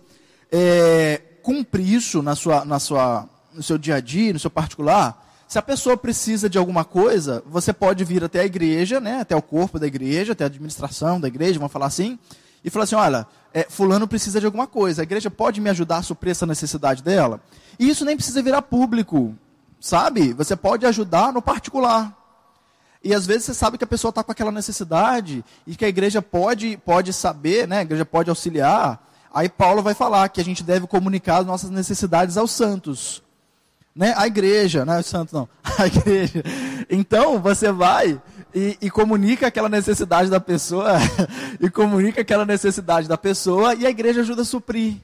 [0.50, 5.21] é, cumprir isso na sua, na sua, no seu dia a dia, no seu particular,
[5.52, 9.36] se a pessoa precisa de alguma coisa, você pode vir até a igreja, né, até
[9.36, 12.18] o corpo da igreja, até a administração da igreja, vamos falar assim,
[12.64, 15.98] e falar assim: olha, é, fulano precisa de alguma coisa, a igreja pode me ajudar
[15.98, 17.38] a suprir essa necessidade dela?
[17.78, 19.34] E isso nem precisa virar público,
[19.78, 20.32] sabe?
[20.32, 22.16] Você pode ajudar no particular.
[23.04, 25.88] E às vezes você sabe que a pessoa está com aquela necessidade e que a
[25.88, 27.80] igreja pode, pode saber, né?
[27.80, 29.06] a igreja pode auxiliar.
[29.34, 33.22] Aí Paulo vai falar que a gente deve comunicar as nossas necessidades aos santos
[33.94, 34.14] né?
[34.16, 36.42] A igreja, não é o santo não, a igreja.
[36.90, 38.20] Então você vai
[38.54, 40.98] e, e, comunica aquela necessidade da pessoa,
[41.60, 44.96] e comunica aquela necessidade da pessoa, e a igreja ajuda a suprir.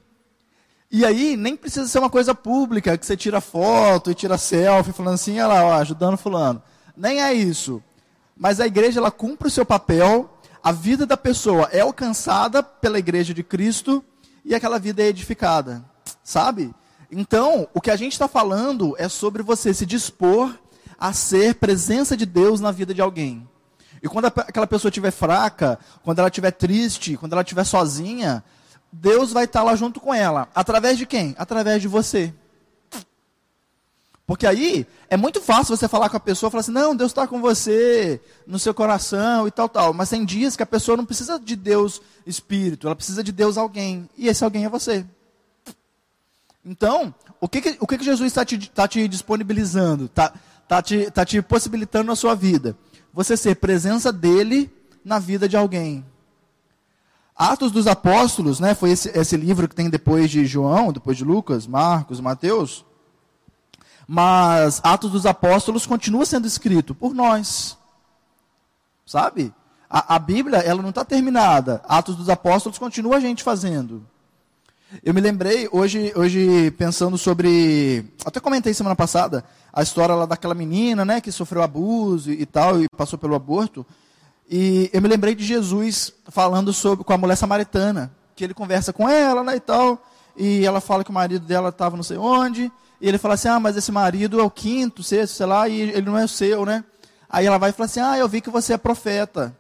[0.90, 4.92] E aí, nem precisa ser uma coisa pública, que você tira foto e tira selfie,
[4.92, 6.62] falando assim, olha lá, ó, ajudando fulano.
[6.96, 7.82] Nem é isso.
[8.36, 10.30] Mas a igreja, ela cumpre o seu papel,
[10.62, 14.04] a vida da pessoa é alcançada pela igreja de Cristo,
[14.44, 15.84] e aquela vida é edificada.
[16.22, 16.74] Sabe?
[17.10, 20.54] Então, o que a gente está falando é sobre você se dispor
[20.98, 23.48] a ser presença de Deus na vida de alguém.
[24.02, 28.44] E quando aquela pessoa estiver fraca, quando ela estiver triste, quando ela estiver sozinha,
[28.92, 30.48] Deus vai estar lá junto com ela.
[30.54, 31.34] Através de quem?
[31.38, 32.32] Através de você.
[34.26, 37.26] Porque aí é muito fácil você falar com a pessoa, falar assim, não, Deus está
[37.26, 39.94] com você, no seu coração e tal, tal.
[39.94, 43.56] Mas tem dias que a pessoa não precisa de Deus Espírito, ela precisa de Deus
[43.56, 44.08] alguém.
[44.18, 45.06] E esse alguém é você.
[46.68, 50.04] Então, o que, que o que, que Jesus está te, tá te disponibilizando?
[50.04, 50.34] Está
[50.68, 52.76] tá te, tá te possibilitando na sua vida?
[53.10, 54.70] Você ser presença dele
[55.02, 56.04] na vida de alguém.
[57.34, 61.24] Atos dos Apóstolos, né, foi esse, esse livro que tem depois de João, depois de
[61.24, 62.84] Lucas, Marcos, Mateus.
[64.06, 67.78] Mas Atos dos Apóstolos continua sendo escrito por nós.
[69.06, 69.54] Sabe?
[69.88, 71.80] A, a Bíblia, ela não está terminada.
[71.88, 74.06] Atos dos Apóstolos continua a gente fazendo.
[75.04, 80.54] Eu me lembrei hoje, hoje pensando sobre, até comentei semana passada, a história lá daquela
[80.54, 83.84] menina, né, que sofreu abuso e tal e passou pelo aborto.
[84.48, 88.90] E eu me lembrei de Jesus falando sobre com a mulher samaritana, que ele conversa
[88.90, 90.02] com ela, né, e tal,
[90.34, 93.48] e ela fala que o marido dela estava não sei onde, e ele fala assim:
[93.48, 96.28] "Ah, mas esse marido é o quinto, sexto, sei lá, e ele não é o
[96.28, 96.82] seu, né?"
[97.28, 99.54] Aí ela vai e fala assim: "Ah, eu vi que você é profeta."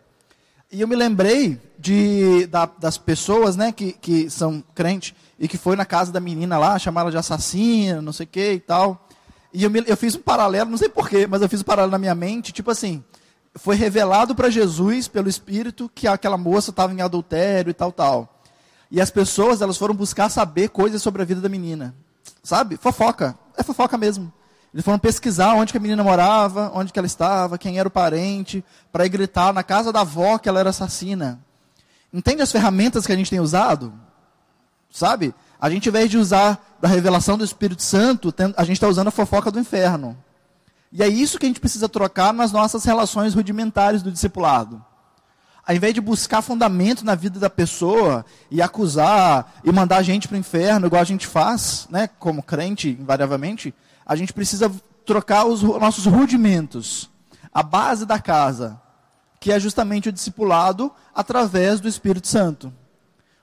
[0.70, 5.56] E eu me lembrei de, da, das pessoas, né, que, que são crentes e que
[5.56, 9.08] foi na casa da menina lá, chamaram de assassina, não sei o que e tal.
[9.50, 11.92] E eu, me, eu fiz um paralelo, não sei porquê, mas eu fiz um paralelo
[11.92, 13.02] na minha mente, tipo assim,
[13.54, 18.42] foi revelado para Jesus pelo Espírito que aquela moça estava em adultério e tal, tal.
[18.90, 21.94] E as pessoas, elas foram buscar saber coisas sobre a vida da menina.
[22.42, 22.76] Sabe?
[22.76, 23.38] Fofoca.
[23.56, 24.30] É fofoca mesmo.
[24.78, 27.90] Eles foram pesquisar onde que a menina morava, onde que ela estava, quem era o
[27.90, 31.40] parente, para ir gritar na casa da avó que ela era assassina.
[32.14, 33.92] Entende as ferramentas que a gente tem usado?
[34.88, 35.34] Sabe?
[35.60, 39.08] A gente, ao invés de usar da revelação do Espírito Santo, a gente está usando
[39.08, 40.16] a fofoca do inferno.
[40.92, 44.80] E é isso que a gente precisa trocar nas nossas relações rudimentares do discipulado.
[45.66, 50.28] Ao invés de buscar fundamento na vida da pessoa e acusar e mandar a gente
[50.28, 53.74] para o inferno, igual a gente faz, né, como crente, invariavelmente,
[54.08, 54.72] a gente precisa
[55.04, 57.10] trocar os nossos rudimentos,
[57.52, 58.80] a base da casa,
[59.38, 62.72] que é justamente o discipulado através do Espírito Santo.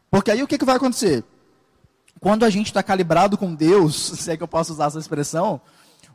[0.10, 1.24] Porque aí o que, que vai acontecer?
[2.20, 5.62] Quando a gente está calibrado com Deus, se é que eu posso usar essa expressão,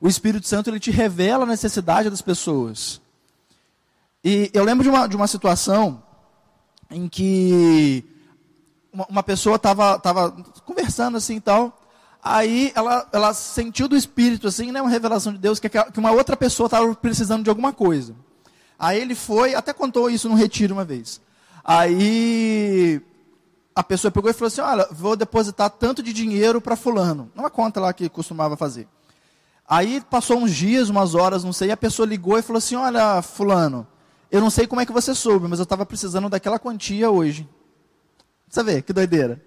[0.01, 3.01] o Espírito Santo ele te revela a necessidade das pessoas.
[4.25, 6.03] E eu lembro de uma, de uma situação
[6.91, 8.05] em que
[8.93, 10.33] uma, uma pessoa estava tava
[10.65, 11.80] conversando assim e tal,
[12.23, 16.13] aí ela, ela sentiu do Espírito, assim, né, uma revelação de Deus, que, que uma
[16.13, 18.15] outra pessoa estava precisando de alguma coisa.
[18.79, 21.21] Aí ele foi, até contou isso no retiro uma vez.
[21.65, 23.01] Aí
[23.75, 27.31] a pessoa pegou e falou assim: Olha, vou depositar tanto de dinheiro para Fulano.
[27.35, 28.89] Uma conta lá que costumava fazer.
[29.69, 32.75] Aí passou uns dias, umas horas, não sei, e a pessoa ligou e falou assim:
[32.75, 33.87] Olha, Fulano,
[34.31, 37.49] eu não sei como é que você soube, mas eu estava precisando daquela quantia hoje.
[38.49, 39.41] Você vê, que doideira.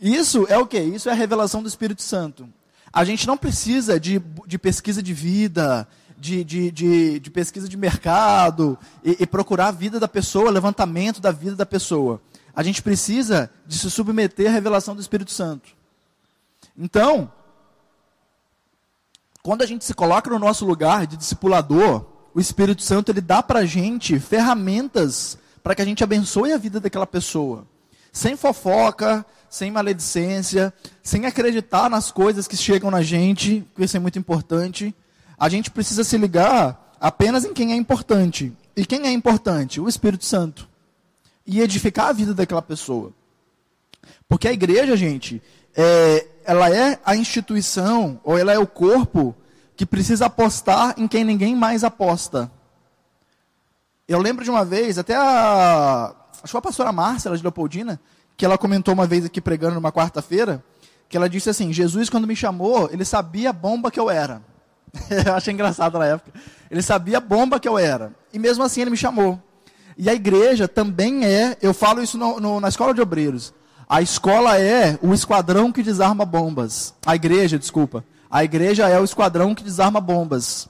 [0.00, 0.78] Isso é o que?
[0.78, 2.48] Isso é a revelação do Espírito Santo.
[2.92, 5.86] A gente não precisa de, de pesquisa de vida,
[6.18, 11.20] de, de, de, de pesquisa de mercado, e, e procurar a vida da pessoa, levantamento
[11.20, 12.20] da vida da pessoa.
[12.54, 15.70] A gente precisa de se submeter à revelação do Espírito Santo.
[16.76, 17.30] Então,
[19.42, 22.04] quando a gente se coloca no nosso lugar de discipulador,
[22.34, 26.58] o Espírito Santo ele dá para a gente ferramentas para que a gente abençoe a
[26.58, 27.66] vida daquela pessoa.
[28.12, 34.00] Sem fofoca, sem maledicência, sem acreditar nas coisas que chegam na gente, que isso é
[34.00, 34.94] muito importante.
[35.38, 38.52] A gente precisa se ligar apenas em quem é importante.
[38.76, 39.80] E quem é importante?
[39.80, 40.68] O Espírito Santo.
[41.46, 43.12] E edificar a vida daquela pessoa.
[44.28, 45.42] Porque a igreja, gente,
[45.74, 49.34] é, ela é a instituição, ou ela é o corpo
[49.76, 52.50] que precisa apostar em quem ninguém mais aposta.
[54.08, 56.14] Eu lembro de uma vez, até a.
[56.42, 58.00] Acho que a pastora Márcia, de Leopoldina,
[58.36, 60.62] que ela comentou uma vez aqui pregando numa quarta-feira,
[61.08, 64.42] que ela disse assim: Jesus, quando me chamou, ele sabia a bomba que eu era.
[65.26, 66.32] eu achei engraçado na época.
[66.70, 68.12] Ele sabia a bomba que eu era.
[68.32, 69.40] E mesmo assim ele me chamou.
[69.96, 73.54] E a igreja também é, eu falo isso no, no, na escola de obreiros.
[73.88, 76.92] A escola é o esquadrão que desarma bombas.
[77.04, 78.04] A igreja, desculpa.
[78.30, 80.68] A igreja é o esquadrão que desarma bombas.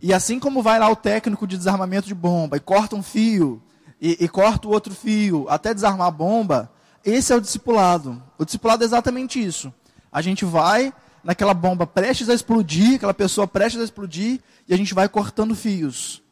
[0.00, 3.62] E assim como vai lá o técnico de desarmamento de bomba e corta um fio,
[4.00, 6.68] e, e corta o outro fio até desarmar a bomba,
[7.04, 8.22] esse é o discipulado.
[8.38, 9.72] O discipulado é exatamente isso.
[10.10, 10.92] A gente vai
[11.24, 15.54] naquela bomba prestes a explodir, aquela pessoa prestes a explodir, e a gente vai cortando
[15.54, 16.22] fios.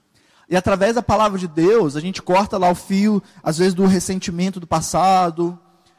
[0.49, 3.87] E através da palavra de Deus, a gente corta lá o fio, às vezes, do
[3.87, 5.59] ressentimento do passado,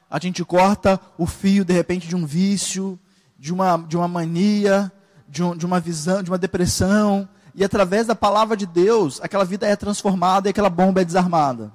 [0.10, 3.00] a gente corta o fio, de repente, de um vício,
[3.40, 4.92] de uma, de uma mania,
[5.28, 9.46] de, um, de uma visão, de uma depressão, e através da palavra de Deus, aquela
[9.46, 11.72] vida é transformada e aquela bomba é desarmada.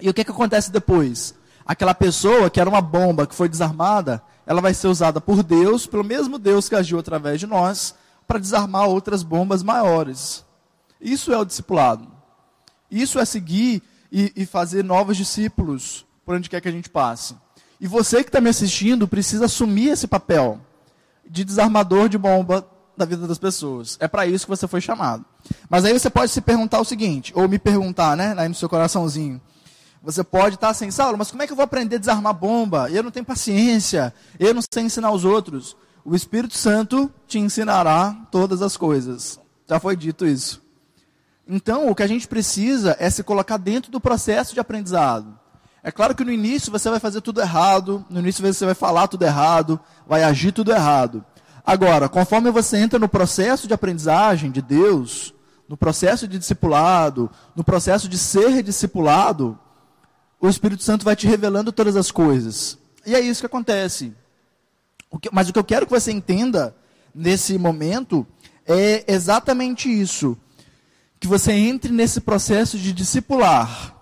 [0.00, 1.34] E o que, que acontece depois?
[1.68, 5.86] Aquela pessoa que era uma bomba que foi desarmada, ela vai ser usada por Deus,
[5.86, 7.94] pelo mesmo Deus que agiu através de nós,
[8.26, 10.46] para desarmar outras bombas maiores.
[10.98, 12.08] Isso é o discipulado.
[12.90, 17.36] Isso é seguir e, e fazer novos discípulos por onde quer que a gente passe.
[17.78, 20.58] E você que está me assistindo precisa assumir esse papel
[21.28, 23.98] de desarmador de bomba da vida das pessoas.
[24.00, 25.22] É para isso que você foi chamado.
[25.68, 28.70] Mas aí você pode se perguntar o seguinte, ou me perguntar, né, aí no seu
[28.70, 29.38] coraçãozinho.
[30.02, 32.90] Você pode estar assim, Saulo, mas como é que eu vou aprender a desarmar bomba?
[32.90, 35.76] Eu não tenho paciência, eu não sei ensinar os outros.
[36.04, 39.38] O Espírito Santo te ensinará todas as coisas.
[39.68, 40.62] Já foi dito isso.
[41.46, 45.38] Então, o que a gente precisa é se colocar dentro do processo de aprendizado.
[45.82, 49.08] É claro que no início você vai fazer tudo errado, no início você vai falar
[49.08, 51.24] tudo errado, vai agir tudo errado.
[51.64, 55.34] Agora, conforme você entra no processo de aprendizagem de Deus,
[55.68, 59.58] no processo de discipulado, no processo de ser discipulado,
[60.40, 62.78] o Espírito Santo vai te revelando todas as coisas.
[63.04, 64.12] E é isso que acontece.
[65.10, 66.74] O que, mas o que eu quero que você entenda
[67.14, 68.26] nesse momento
[68.66, 70.36] é exatamente isso.
[71.18, 73.94] Que você entre nesse processo de discipular.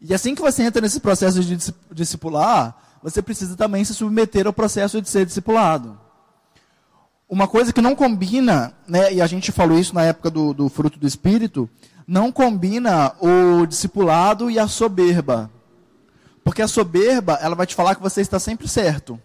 [0.00, 1.58] E assim que você entra nesse processo de
[1.92, 5.98] discipular, você precisa também se submeter ao processo de ser discipulado.
[7.28, 10.68] Uma coisa que não combina, né, e a gente falou isso na época do, do
[10.68, 11.68] fruto do Espírito,
[12.06, 15.50] não combina o discipulado e a soberba.
[16.42, 19.20] Porque a soberba, ela vai te falar que você está sempre certo.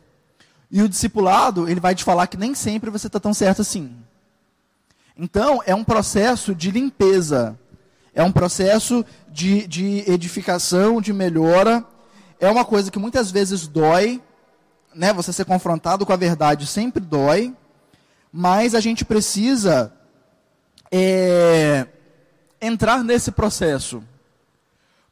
[0.72, 3.96] E o discipulado, ele vai te falar que nem sempre você está tão certo assim.
[5.18, 7.60] Então, é um processo de limpeza.
[8.14, 11.84] É um processo de, de edificação, de melhora.
[12.40, 14.22] É uma coisa que muitas vezes dói.
[14.96, 15.12] Né?
[15.14, 17.54] Você ser confrontado com a verdade sempre dói
[18.32, 19.92] mas a gente precisa
[20.92, 21.88] é,
[22.62, 24.04] entrar nesse processo.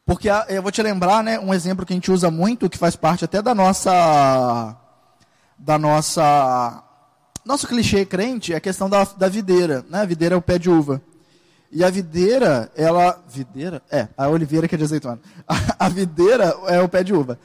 [0.05, 2.95] Porque eu vou te lembrar, né, um exemplo que a gente usa muito, que faz
[2.95, 4.75] parte até da nossa
[5.57, 6.83] da nossa
[7.43, 10.01] nosso clichê crente, é a questão da, da videira, né?
[10.01, 11.01] A videira é o pé de uva.
[11.71, 13.81] E a videira, ela videira?
[13.89, 15.19] É, a oliveira que é de azeitona.
[15.47, 17.39] A, a videira é o pé de uva.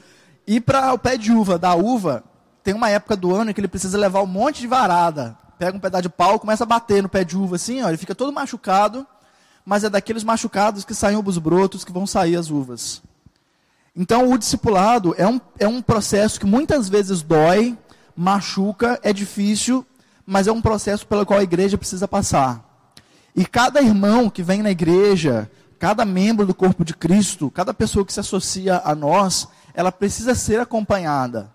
[0.45, 2.23] E para o pé de uva da uva,
[2.63, 5.79] tem uma época do ano que ele precisa levar um monte de varada pega um
[5.79, 8.33] pedaço de pau, começa a bater no pé de uva assim, ó, ele fica todo
[8.33, 9.07] machucado,
[9.65, 13.01] mas é daqueles machucados que saem os brotos, que vão sair as uvas.
[13.95, 17.77] Então, o discipulado é um, é um processo que muitas vezes dói,
[18.15, 19.85] machuca, é difícil,
[20.25, 22.91] mas é um processo pelo qual a igreja precisa passar.
[23.35, 25.49] E cada irmão que vem na igreja,
[25.79, 30.33] cada membro do corpo de Cristo, cada pessoa que se associa a nós, ela precisa
[30.35, 31.51] ser acompanhada.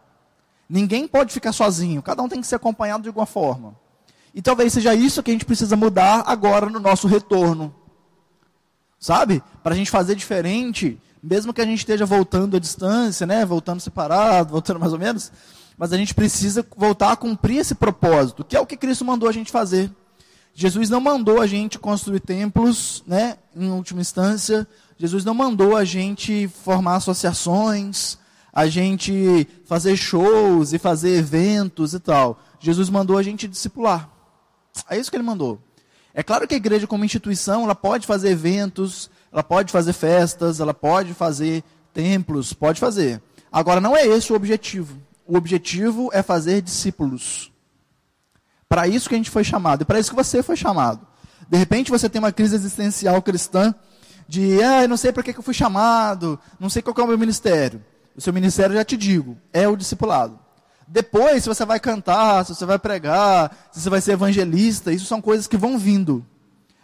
[0.68, 3.74] Ninguém pode ficar sozinho, cada um tem que ser acompanhado de alguma forma.
[4.34, 7.74] E talvez seja isso que a gente precisa mudar agora no nosso retorno.
[8.98, 9.42] Sabe?
[9.62, 13.44] Para a gente fazer diferente, mesmo que a gente esteja voltando à distância, né?
[13.44, 15.30] voltando separado, voltando mais ou menos,
[15.76, 19.28] mas a gente precisa voltar a cumprir esse propósito, que é o que Cristo mandou
[19.28, 19.90] a gente fazer.
[20.52, 24.66] Jesus não mandou a gente construir templos, né, em última instância.
[24.96, 28.18] Jesus não mandou a gente formar associações,
[28.52, 32.40] a gente fazer shows e fazer eventos e tal.
[32.58, 34.10] Jesus mandou a gente discipular.
[34.90, 35.62] É isso que ele mandou.
[36.18, 40.58] É claro que a igreja, como instituição, ela pode fazer eventos, ela pode fazer festas,
[40.58, 41.62] ela pode fazer
[41.94, 43.22] templos, pode fazer.
[43.52, 45.00] Agora, não é esse o objetivo.
[45.24, 47.52] O objetivo é fazer discípulos.
[48.68, 51.06] Para isso que a gente foi chamado, e para isso que você foi chamado.
[51.48, 53.72] De repente você tem uma crise existencial cristã,
[54.26, 57.06] de, ah, eu não sei para que eu fui chamado, não sei qual é o
[57.06, 57.80] meu ministério.
[58.16, 60.36] O seu ministério, já te digo, é o discipulado.
[60.90, 65.04] Depois, se você vai cantar, se você vai pregar, se você vai ser evangelista, isso
[65.04, 66.24] são coisas que vão vindo.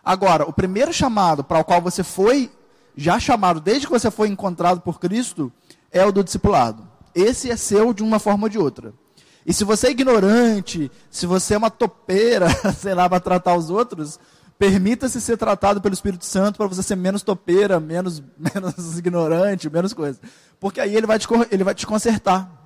[0.04, 2.50] Agora, o primeiro chamado para o qual você foi
[2.94, 5.50] já chamado desde que você foi encontrado por Cristo
[5.90, 6.86] é o do discipulado.
[7.14, 8.92] Esse é seu de uma forma ou de outra.
[9.46, 12.46] E se você é ignorante, se você é uma topeira,
[12.78, 14.18] sei lá, para tratar os outros,
[14.58, 19.94] permita-se ser tratado pelo Espírito Santo para você ser menos topeira, menos, menos ignorante, menos
[19.94, 20.20] coisa.
[20.60, 22.63] Porque aí ele vai te, ele vai te consertar.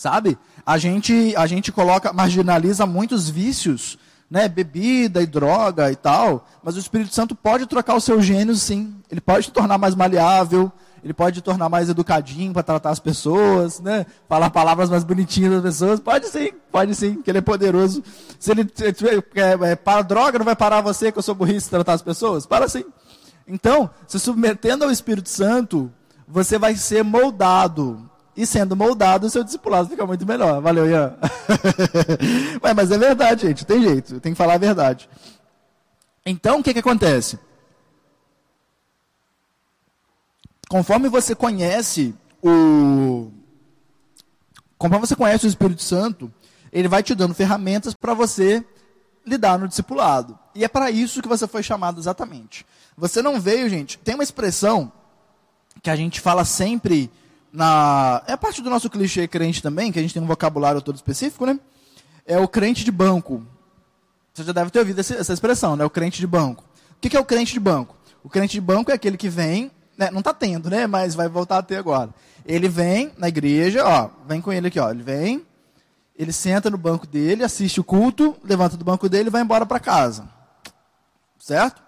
[0.00, 0.38] Sabe?
[0.64, 3.98] A gente, a gente coloca, marginaliza muitos vícios
[4.30, 8.54] né, bebida e droga e tal, mas o Espírito Santo pode trocar o seu gênio
[8.54, 8.94] sim.
[9.10, 10.72] Ele pode te tornar mais maleável,
[11.04, 14.06] ele pode te tornar mais educadinho para tratar as pessoas, né?
[14.26, 16.00] Falar palavras mais bonitinhas das pessoas.
[16.00, 18.02] Pode sim, pode sim, que ele é poderoso.
[18.38, 18.72] Se ele
[19.34, 22.46] é, é, para droga, não vai parar você que eu sou burrice tratar as pessoas?
[22.46, 22.86] Para sim.
[23.46, 25.92] Então, se submetendo ao Espírito Santo,
[26.26, 28.09] você vai ser moldado.
[28.36, 30.60] E sendo moldado, o seu discipulado fica muito melhor.
[30.60, 31.14] Valeu, Ian.
[32.76, 33.66] mas é verdade, gente.
[33.66, 34.20] Tem jeito.
[34.20, 35.08] Tem que falar a verdade.
[36.24, 37.38] Então, o que, que acontece?
[40.68, 43.30] Conforme você conhece o.
[44.78, 46.32] Conforme você conhece o Espírito Santo,
[46.72, 48.64] ele vai te dando ferramentas para você
[49.26, 50.38] lidar no discipulado.
[50.54, 52.64] E é para isso que você foi chamado exatamente.
[52.96, 53.98] Você não veio, gente.
[53.98, 54.92] Tem uma expressão
[55.82, 57.10] que a gente fala sempre
[57.52, 58.22] na.
[58.26, 61.46] É parte do nosso clichê crente também, que a gente tem um vocabulário todo específico,
[61.46, 61.58] né?
[62.26, 63.44] É o crente de banco.
[64.32, 65.84] Você já deve ter ouvido essa expressão, né?
[65.84, 66.64] O crente de banco.
[66.96, 67.96] O que é o crente de banco?
[68.22, 70.10] O crente de banco é aquele que vem, né?
[70.10, 70.86] não está tendo, né?
[70.86, 72.10] Mas vai voltar a ter agora.
[72.46, 74.90] Ele vem na igreja, ó, vem com ele aqui, ó.
[74.90, 75.46] Ele vem,
[76.16, 79.66] ele senta no banco dele, assiste o culto, levanta do banco dele e vai embora
[79.66, 80.28] para casa.
[81.38, 81.82] Certo?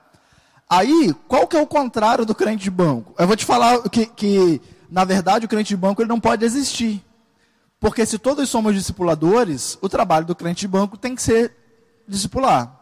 [0.68, 3.14] Aí, qual que é o contrário do crente de banco?
[3.18, 4.60] Eu vou te falar que, que
[4.92, 7.02] na verdade, o crente de banco ele não pode existir.
[7.80, 11.56] Porque se todos somos discipuladores, o trabalho do crente de banco tem que ser
[12.06, 12.78] discipular.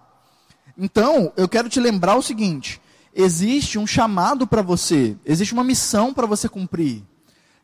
[0.76, 2.82] Então, eu quero te lembrar o seguinte:
[3.14, 7.04] existe um chamado para você, existe uma missão para você cumprir.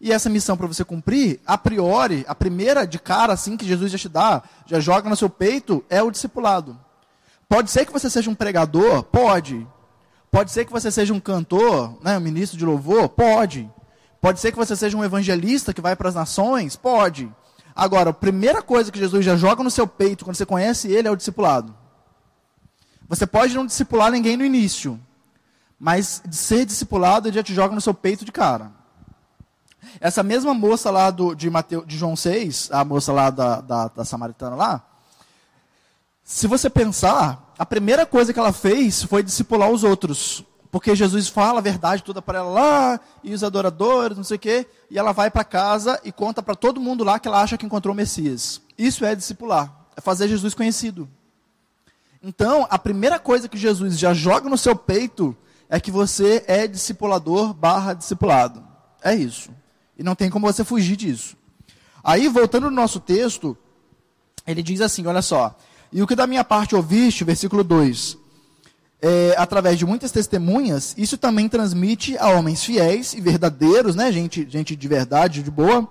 [0.01, 3.91] E essa missão para você cumprir, a priori, a primeira de cara assim que Jesus
[3.91, 6.79] já te dá, já joga no seu peito, é o discipulado.
[7.49, 9.03] Pode ser que você seja um pregador?
[9.03, 9.67] Pode.
[10.31, 13.09] Pode ser que você seja um cantor, né, um ministro de louvor?
[13.09, 13.69] Pode.
[14.27, 16.75] Pode ser que você seja um evangelista que vai para as nações?
[16.75, 17.33] Pode.
[17.77, 21.07] Agora, a primeira coisa que Jesus já joga no seu peito quando você conhece ele
[21.07, 21.73] é o discipulado.
[23.09, 25.01] Você pode não discipular ninguém no início,
[25.79, 28.73] mas ser discipulado ele já te joga no seu peito de cara.
[30.01, 33.87] Essa mesma moça lá do, de, Mateus, de João 6, a moça lá da, da,
[33.87, 34.85] da Samaritana lá,
[36.25, 40.45] se você pensar, a primeira coisa que ela fez foi discipular os outros.
[40.77, 44.39] Porque Jesus fala a verdade toda para ela lá, e os adoradores, não sei o
[44.39, 47.57] quê, e ela vai para casa e conta para todo mundo lá que ela acha
[47.57, 48.61] que encontrou o Messias.
[48.77, 51.09] Isso é discipular, é fazer Jesus conhecido.
[52.23, 55.35] Então, a primeira coisa que Jesus já joga no seu peito
[55.67, 58.63] é que você é discipulador barra discipulado.
[59.03, 59.49] É isso.
[59.97, 61.39] E não tem como você fugir disso.
[62.05, 63.57] Aí, voltando no nosso texto,
[64.47, 65.57] ele diz assim: olha só.
[65.91, 68.26] E o que da minha parte ouviste, versículo 2,
[69.07, 74.45] é, através de muitas testemunhas, isso também transmite a homens fiéis e verdadeiros, né, gente,
[74.51, 75.89] gente de verdade, de boa,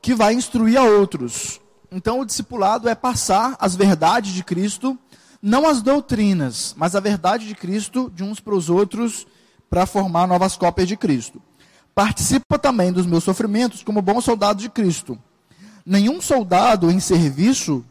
[0.00, 1.60] que vai instruir a outros.
[1.92, 4.98] Então, o discipulado é passar as verdades de Cristo,
[5.42, 9.26] não as doutrinas, mas a verdade de Cristo de uns para os outros,
[9.68, 11.42] para formar novas cópias de Cristo.
[11.94, 15.18] Participa também dos meus sofrimentos como bom soldado de Cristo.
[15.84, 17.84] Nenhum soldado em serviço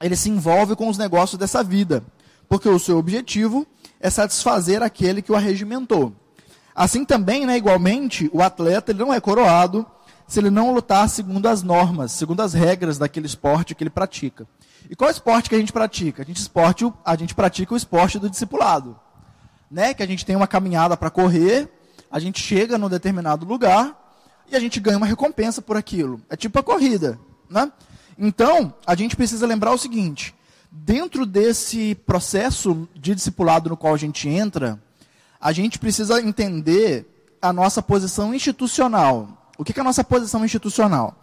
[0.00, 2.04] ele se envolve com os negócios dessa vida,
[2.48, 3.66] porque o seu objetivo
[4.00, 6.12] é satisfazer aquele que o arregimentou.
[6.74, 9.86] Assim também, né, igualmente, o atleta ele não é coroado
[10.28, 14.46] se ele não lutar segundo as normas, segundo as regras daquele esporte que ele pratica.
[14.90, 16.22] E qual esporte que a gente pratica?
[16.22, 18.98] A gente, esporte, a gente pratica o esporte do discipulado.
[19.70, 19.94] Né?
[19.94, 21.68] Que a gente tem uma caminhada para correr,
[22.10, 23.96] a gente chega num determinado lugar
[24.50, 26.20] e a gente ganha uma recompensa por aquilo.
[26.28, 27.18] É tipo a corrida.
[27.48, 27.70] Né?
[28.18, 30.34] Então, a gente precisa lembrar o seguinte:
[30.84, 34.80] dentro desse processo de discipulado no qual a gente entra,
[35.40, 37.06] a gente precisa entender
[37.40, 39.50] a nossa posição institucional.
[39.56, 41.16] O que é a nossa posição institucional?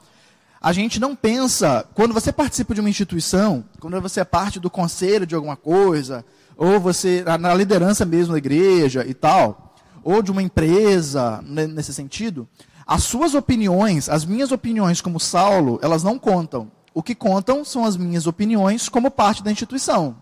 [0.61, 4.69] A gente não pensa, quando você participa de uma instituição, quando você é parte do
[4.69, 6.25] conselho de alguma coisa,
[6.55, 12.47] ou você, na liderança mesmo da igreja e tal, ou de uma empresa, nesse sentido,
[12.87, 16.71] as suas opiniões, as minhas opiniões como Saulo, elas não contam.
[16.93, 20.15] O que contam são as minhas opiniões como parte da instituição.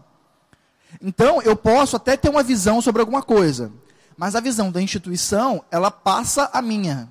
[1.02, 3.72] Então, eu posso até ter uma visão sobre alguma coisa,
[4.18, 7.10] mas a visão da instituição, ela passa a minha.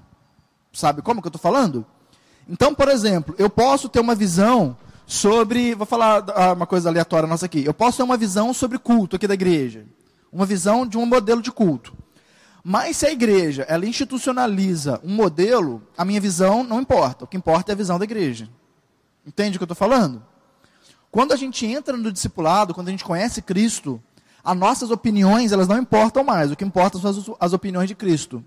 [0.73, 1.85] Sabe como que eu estou falando?
[2.49, 5.75] Então, por exemplo, eu posso ter uma visão sobre.
[5.75, 7.65] Vou falar ah, uma coisa aleatória nossa aqui.
[7.65, 9.85] Eu posso ter uma visão sobre culto aqui da igreja.
[10.33, 11.95] Uma visão de um modelo de culto.
[12.63, 17.25] Mas se a igreja ela institucionaliza um modelo, a minha visão não importa.
[17.25, 18.49] O que importa é a visão da igreja.
[19.27, 20.23] Entende o que eu estou falando?
[21.11, 24.01] Quando a gente entra no discipulado, quando a gente conhece Cristo,
[24.45, 26.51] as nossas opiniões elas não importam mais.
[26.51, 28.45] O que importa são as, as opiniões de Cristo.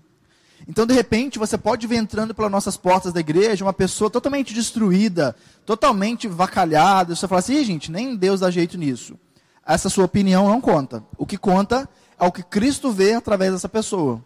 [0.66, 4.54] Então, de repente, você pode ver entrando pelas nossas portas da igreja uma pessoa totalmente
[4.54, 7.12] destruída, totalmente vacalhada.
[7.12, 9.18] E você fala assim, gente, nem Deus dá jeito nisso.
[9.66, 11.04] essa sua opinião não conta.
[11.18, 14.24] O que conta é o que Cristo vê através dessa pessoa.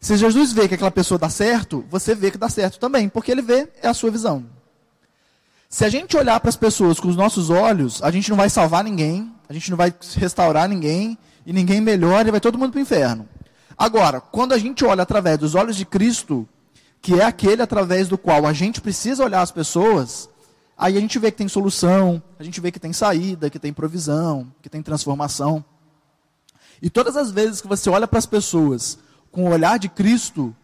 [0.00, 3.30] Se Jesus vê que aquela pessoa dá certo, você vê que dá certo também, porque
[3.30, 4.44] ele vê é a sua visão.
[5.74, 8.48] Se a gente olhar para as pessoas com os nossos olhos, a gente não vai
[8.48, 12.70] salvar ninguém, a gente não vai restaurar ninguém, e ninguém melhora e vai todo mundo
[12.70, 13.28] para o inferno.
[13.76, 16.48] Agora, quando a gente olha através dos olhos de Cristo,
[17.02, 20.30] que é aquele através do qual a gente precisa olhar as pessoas,
[20.78, 23.72] aí a gente vê que tem solução, a gente vê que tem saída, que tem
[23.72, 25.64] provisão, que tem transformação.
[26.80, 28.96] E todas as vezes que você olha para as pessoas
[29.32, 30.54] com o olhar de Cristo,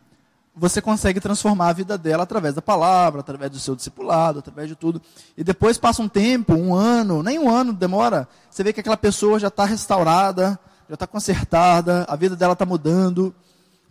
[0.61, 4.77] você consegue transformar a vida dela através da palavra, através do seu discipulado, através de
[4.77, 5.01] tudo.
[5.35, 8.99] E depois passa um tempo, um ano, nem um ano demora, você vê que aquela
[8.99, 13.35] pessoa já está restaurada, já está consertada, a vida dela está mudando.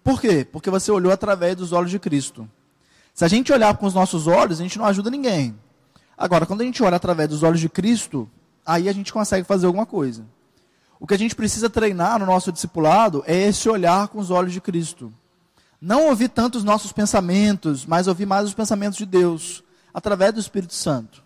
[0.04, 0.46] Por quê?
[0.46, 2.48] Porque você olhou através dos olhos de Cristo.
[3.16, 5.58] Se a gente olhar com os nossos olhos, a gente não ajuda ninguém.
[6.16, 8.30] Agora, quando a gente olha através dos olhos de Cristo,
[8.64, 10.24] aí a gente consegue fazer alguma coisa.
[11.00, 14.54] O que a gente precisa treinar no nosso discipulado é esse olhar com os olhos
[14.54, 15.12] de Cristo.
[15.82, 19.64] Não ouvir tanto os nossos pensamentos, mas ouvir mais os pensamentos de Deus,
[19.94, 21.24] através do Espírito Santo.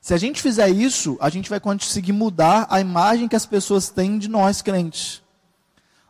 [0.00, 3.88] Se a gente fizer isso, a gente vai conseguir mudar a imagem que as pessoas
[3.88, 5.20] têm de nós crentes.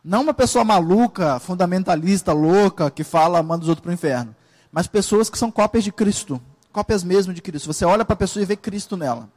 [0.03, 4.35] Não uma pessoa maluca, fundamentalista, louca, que fala, manda os outros para o inferno.
[4.71, 6.39] Mas pessoas que são cópias de Cristo.
[6.71, 7.73] Cópias mesmo de Cristo.
[7.73, 9.27] Você olha para a pessoa e vê Cristo nela.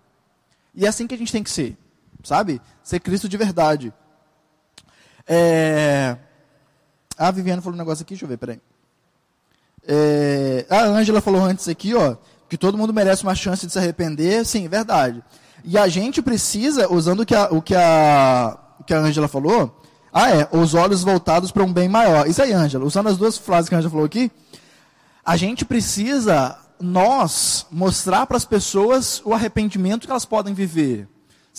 [0.74, 1.76] E é assim que a gente tem que ser.
[2.22, 2.60] Sabe?
[2.82, 3.92] Ser Cristo de verdade.
[5.26, 6.18] É...
[7.20, 8.60] A Viviane falou um negócio aqui, deixa eu ver, peraí.
[9.86, 10.66] É...
[10.68, 12.16] A Ângela falou antes aqui, ó
[12.50, 15.22] que todo mundo merece uma chance de se arrepender, sim, verdade.
[15.64, 18.58] E a gente precisa, usando o que a, que a,
[18.98, 19.80] a falou,
[20.12, 22.28] ah, é, os olhos voltados para um bem maior.
[22.28, 24.32] Isso aí, Angela, usando as duas frases que a Angela falou aqui,
[25.24, 31.06] a gente precisa, nós, mostrar para as pessoas o arrependimento que elas podem viver.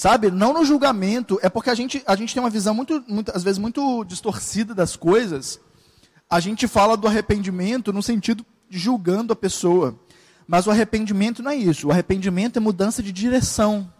[0.01, 0.31] Sabe?
[0.31, 3.43] Não no julgamento, é porque a gente, a gente tem uma visão muito, muito, às
[3.43, 5.59] vezes, muito distorcida das coisas.
[6.27, 9.95] A gente fala do arrependimento no sentido de julgando a pessoa.
[10.47, 11.87] Mas o arrependimento não é isso.
[11.87, 13.93] O arrependimento é mudança de direção.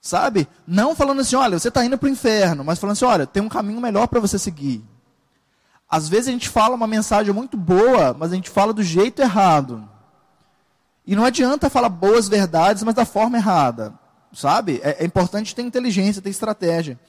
[0.00, 0.48] Sabe?
[0.66, 3.44] Não falando assim, olha, você está indo para o inferno, mas falando assim, olha, tem
[3.44, 4.84] um caminho melhor para você seguir.
[5.88, 9.22] Às vezes a gente fala uma mensagem muito boa, mas a gente fala do jeito
[9.22, 9.88] errado.
[11.06, 13.96] E não adianta falar boas verdades, mas da forma errada.
[14.36, 14.82] Sabe?
[14.84, 17.00] É, é importante ter inteligência, ter estratégia.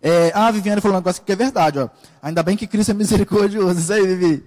[0.00, 1.80] É, ah, a Viviane falou um negócio que é verdade.
[1.80, 1.88] Ó.
[2.22, 3.74] Ainda bem que Cristo é misericordioso.
[3.80, 4.44] Isso aí, Vivi.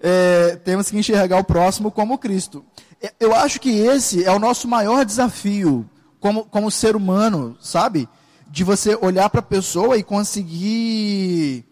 [0.00, 2.64] É, temos que enxergar o próximo como Cristo.
[3.00, 5.86] É, eu acho que esse é o nosso maior desafio
[6.18, 8.08] como, como ser humano, sabe?
[8.48, 11.62] De você olhar para a pessoa e conseguir,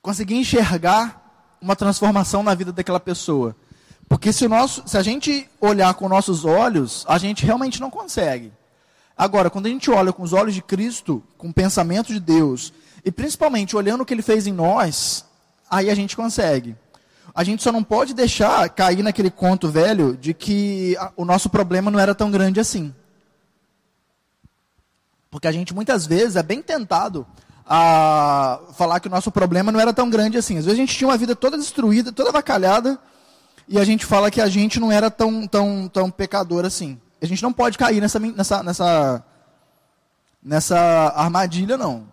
[0.00, 3.54] conseguir enxergar uma transformação na vida daquela pessoa.
[4.12, 7.88] Porque se, o nosso, se a gente olhar com nossos olhos, a gente realmente não
[7.88, 8.52] consegue.
[9.16, 12.74] Agora, quando a gente olha com os olhos de Cristo, com o pensamento de Deus,
[13.02, 15.24] e principalmente olhando o que ele fez em nós,
[15.70, 16.76] aí a gente consegue.
[17.34, 21.90] A gente só não pode deixar cair naquele conto velho de que o nosso problema
[21.90, 22.94] não era tão grande assim.
[25.30, 27.26] Porque a gente muitas vezes é bem tentado
[27.66, 30.58] a falar que o nosso problema não era tão grande assim.
[30.58, 33.00] Às vezes a gente tinha uma vida toda destruída, toda avacalhada,
[33.68, 36.98] e a gente fala que a gente não era tão, tão, tão pecador assim.
[37.20, 39.24] A gente não pode cair nessa, nessa, nessa,
[40.42, 40.78] nessa
[41.16, 42.04] armadilha, não.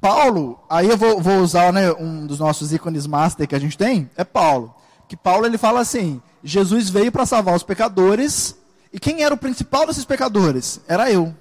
[0.00, 3.78] Paulo, aí eu vou, vou usar né, um dos nossos ícones master que a gente
[3.78, 4.74] tem, é Paulo.
[5.08, 8.54] Que Paulo ele fala assim: Jesus veio para salvar os pecadores,
[8.92, 10.80] e quem era o principal desses pecadores?
[10.86, 11.34] Era eu.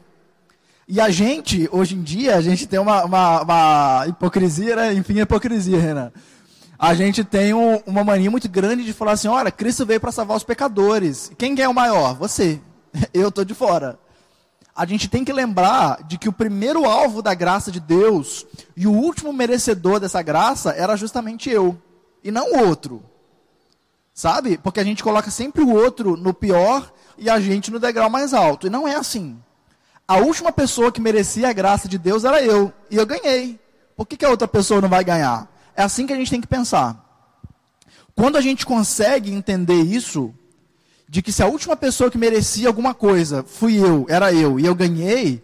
[0.87, 4.93] E a gente, hoje em dia, a gente tem uma, uma, uma hipocrisia, né?
[4.93, 6.11] enfim, hipocrisia, Renan.
[6.83, 10.11] A gente tem um, uma mania muito grande de falar assim: olha, Cristo veio para
[10.11, 11.31] salvar os pecadores.
[11.37, 12.13] Quem é o maior?
[12.15, 12.59] Você.
[13.13, 13.97] eu estou de fora.
[14.75, 18.85] A gente tem que lembrar de que o primeiro alvo da graça de Deus e
[18.85, 21.81] o último merecedor dessa graça era justamente eu,
[22.21, 23.01] e não o outro.
[24.13, 24.57] Sabe?
[24.57, 28.33] Porque a gente coloca sempre o outro no pior e a gente no degrau mais
[28.33, 28.67] alto.
[28.67, 29.39] E não é assim.
[30.05, 32.73] A última pessoa que merecia a graça de Deus era eu.
[32.91, 33.57] E eu ganhei.
[33.95, 35.52] Por que, que a outra pessoa não vai ganhar?
[35.75, 37.03] É assim que a gente tem que pensar.
[38.15, 40.33] Quando a gente consegue entender isso,
[41.07, 44.65] de que se a última pessoa que merecia alguma coisa fui eu, era eu, e
[44.65, 45.43] eu ganhei,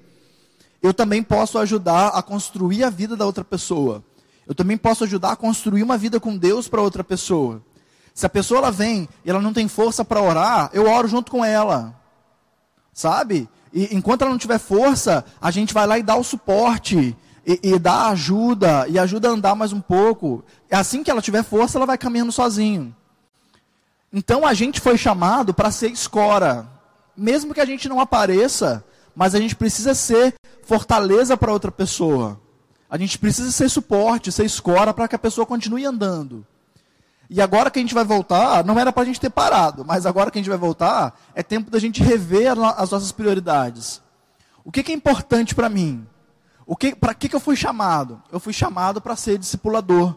[0.81, 4.03] eu também posso ajudar a construir a vida da outra pessoa.
[4.47, 7.61] Eu também posso ajudar a construir uma vida com Deus para outra pessoa.
[8.15, 11.31] Se a pessoa ela vem e ela não tem força para orar, eu oro junto
[11.31, 11.95] com ela.
[12.93, 13.47] Sabe?
[13.71, 17.15] E enquanto ela não tiver força, a gente vai lá e dá o suporte.
[17.49, 20.45] E, e dá ajuda, e ajuda a andar mais um pouco.
[20.69, 22.95] É assim que ela tiver força, ela vai caminhando sozinho.
[24.13, 26.69] Então a gente foi chamado para ser escora.
[27.17, 28.85] Mesmo que a gente não apareça,
[29.15, 32.39] mas a gente precisa ser fortaleza para outra pessoa.
[32.87, 36.45] A gente precisa ser suporte, ser escora para que a pessoa continue andando.
[37.31, 40.05] E agora que a gente vai voltar, não era para a gente ter parado, mas
[40.05, 44.03] agora que a gente vai voltar, é tempo da gente rever as nossas prioridades.
[44.63, 46.05] O que, que é importante para mim?
[46.99, 48.21] Para que, que eu fui chamado?
[48.31, 50.15] Eu fui chamado para ser discipulador,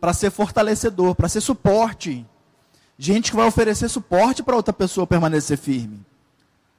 [0.00, 2.26] para ser fortalecedor, para ser suporte.
[2.98, 6.00] Gente que vai oferecer suporte para outra pessoa permanecer firme.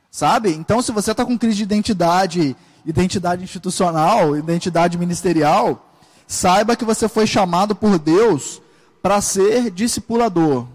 [0.10, 0.52] Sabe?
[0.52, 2.56] Então, se você está com crise de identidade,
[2.86, 5.94] identidade institucional, identidade ministerial,
[6.28, 8.62] saiba que você foi chamado por Deus
[9.02, 10.68] para ser discipulador,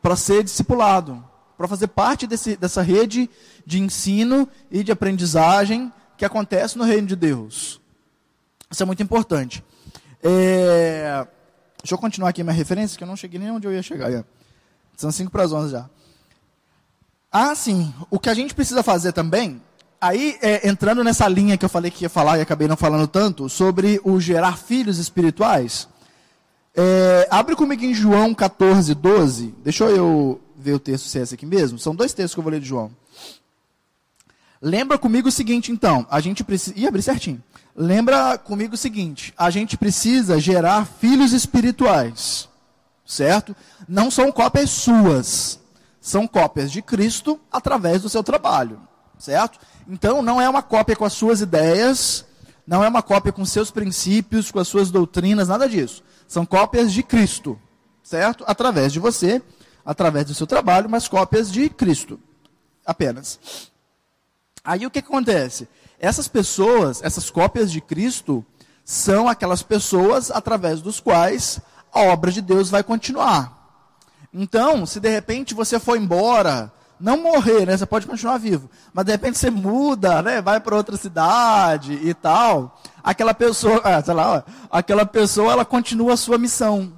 [0.00, 1.22] para ser discipulado,
[1.56, 3.28] para fazer parte desse, dessa rede
[3.66, 7.79] de ensino e de aprendizagem que acontece no reino de Deus.
[8.70, 9.64] Isso é muito importante.
[10.22, 11.26] É...
[11.82, 14.12] Deixa eu continuar aqui minha referência, que eu não cheguei nem onde eu ia chegar.
[14.12, 14.24] É.
[14.96, 15.88] São 5 para as 11 já.
[17.32, 17.92] Ah, sim.
[18.10, 19.62] O que a gente precisa fazer também,
[20.00, 23.06] aí é, entrando nessa linha que eu falei que ia falar e acabei não falando
[23.06, 25.88] tanto, sobre o gerar filhos espirituais.
[26.74, 29.54] É, abre comigo em João 14, 12.
[29.64, 31.78] Deixa eu ver o texto se é esse aqui mesmo.
[31.78, 32.90] São dois textos que eu vou ler de João.
[34.60, 36.06] Lembra comigo o seguinte, então.
[36.10, 36.78] A gente precisa.
[36.78, 37.42] Ih, abri certinho.
[37.74, 42.48] Lembra comigo o seguinte: a gente precisa gerar filhos espirituais.
[43.04, 43.56] Certo?
[43.88, 45.58] Não são cópias suas.
[46.00, 48.80] São cópias de Cristo através do seu trabalho.
[49.18, 49.58] Certo?
[49.88, 52.24] Então, não é uma cópia com as suas ideias.
[52.66, 56.92] Não é uma cópia com seus princípios, com as suas doutrinas, nada disso são cópias
[56.92, 57.60] de Cristo,
[58.04, 58.44] certo?
[58.46, 59.42] Através de você,
[59.84, 62.20] através do seu trabalho, mas cópias de Cristo,
[62.86, 63.68] apenas.
[64.62, 65.68] Aí o que, acontece?
[66.00, 68.44] Essas pessoas, essas cópias de Cristo,
[68.84, 71.60] são aquelas pessoas através dos quais
[71.92, 73.58] a obra de Deus vai continuar.
[74.34, 77.76] Então, se de repente você for embora, não morrer, né?
[77.76, 80.40] Você pode continuar vivo, mas de repente você muda, né?
[80.40, 86.14] Vai para outra cidade e tal aquela pessoa, ah, sei lá, aquela pessoa ela continua
[86.14, 86.92] a sua missão.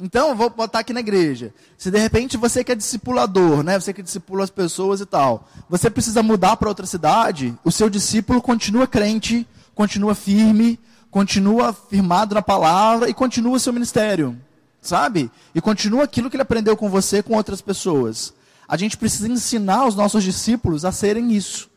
[0.00, 1.52] Então, vou botar aqui na igreja.
[1.76, 5.48] Se de repente você que é discipulador, né, você que discipula as pessoas e tal,
[5.68, 9.44] você precisa mudar para outra cidade, o seu discípulo continua crente,
[9.74, 10.78] continua firme,
[11.10, 14.38] continua firmado na palavra e continua o seu ministério,
[14.80, 15.30] sabe?
[15.52, 18.32] E continua aquilo que ele aprendeu com você, com outras pessoas.
[18.68, 21.68] A gente precisa ensinar os nossos discípulos a serem isso.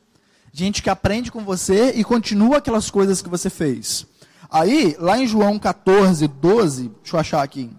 [0.53, 4.05] Gente que aprende com você e continua aquelas coisas que você fez.
[4.49, 7.71] Aí, lá em João 14, 12, deixa eu achar aqui.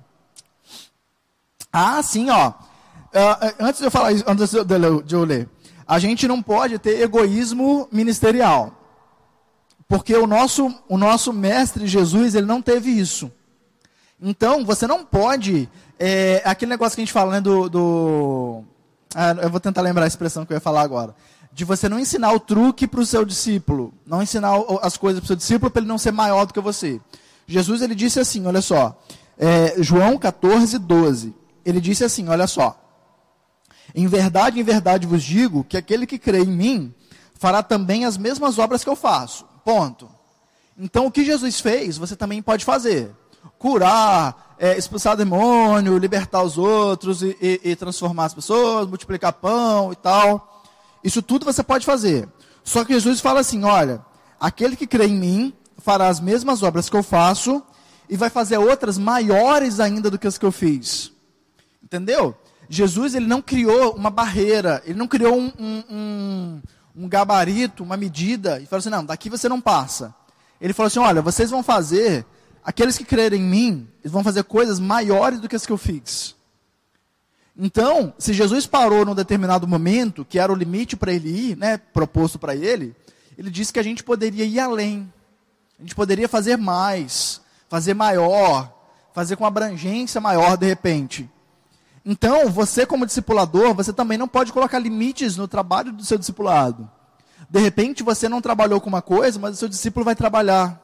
[1.73, 2.51] Ah, sim, ó.
[2.51, 5.49] Uh, antes de eu falar isso, antes de eu ler,
[5.87, 8.73] a gente não pode ter egoísmo ministerial.
[9.89, 13.31] Porque o nosso, o nosso mestre Jesus, ele não teve isso.
[14.21, 15.69] Então, você não pode.
[15.99, 17.69] É, aquele negócio que a gente fala, né, do.
[17.69, 18.65] do
[19.15, 21.15] ah, eu vou tentar lembrar a expressão que eu ia falar agora
[21.53, 25.25] de você não ensinar o truque para o seu discípulo, não ensinar as coisas para
[25.25, 27.01] o seu discípulo para ele não ser maior do que você.
[27.47, 28.99] Jesus ele disse assim, olha só,
[29.39, 31.35] é, João 14, 12,
[31.65, 32.79] ele disse assim, olha só,
[33.95, 36.95] em verdade, em verdade vos digo que aquele que crê em mim
[37.35, 39.45] fará também as mesmas obras que eu faço.
[39.65, 40.09] Ponto.
[40.79, 43.11] Então o que Jesus fez, você também pode fazer.
[43.59, 49.93] Curar, é, expulsar demônio, libertar os outros e, e, e transformar as pessoas, multiplicar pão
[49.93, 50.63] e tal.
[51.03, 52.29] Isso tudo você pode fazer.
[52.65, 54.05] Só que Jesus fala assim: olha,
[54.41, 57.63] aquele que crê em mim fará as mesmas obras que eu faço
[58.09, 61.13] e vai fazer outras maiores ainda do que as que eu fiz.
[61.83, 62.37] Entendeu?
[62.69, 66.63] Jesus ele não criou uma barreira, ele não criou um, um, um,
[66.97, 70.15] um gabarito, uma medida, e falou assim: não, daqui você não passa.
[70.61, 72.25] Ele falou assim: olha, vocês vão fazer,
[72.65, 75.77] aqueles que crerem em mim, eles vão fazer coisas maiores do que as que eu
[75.77, 76.35] fiz.
[77.57, 81.77] Então, se Jesus parou num determinado momento, que era o limite para ele ir, né,
[81.77, 82.97] proposto para ele,
[83.37, 85.13] ele disse que a gente poderia ir além.
[85.79, 88.73] A gente poderia fazer mais, fazer maior,
[89.13, 91.29] fazer com abrangência maior de repente.
[92.05, 96.91] Então, você como discipulador, você também não pode colocar limites no trabalho do seu discipulado.
[97.49, 100.81] De repente, você não trabalhou com uma coisa, mas o seu discípulo vai trabalhar.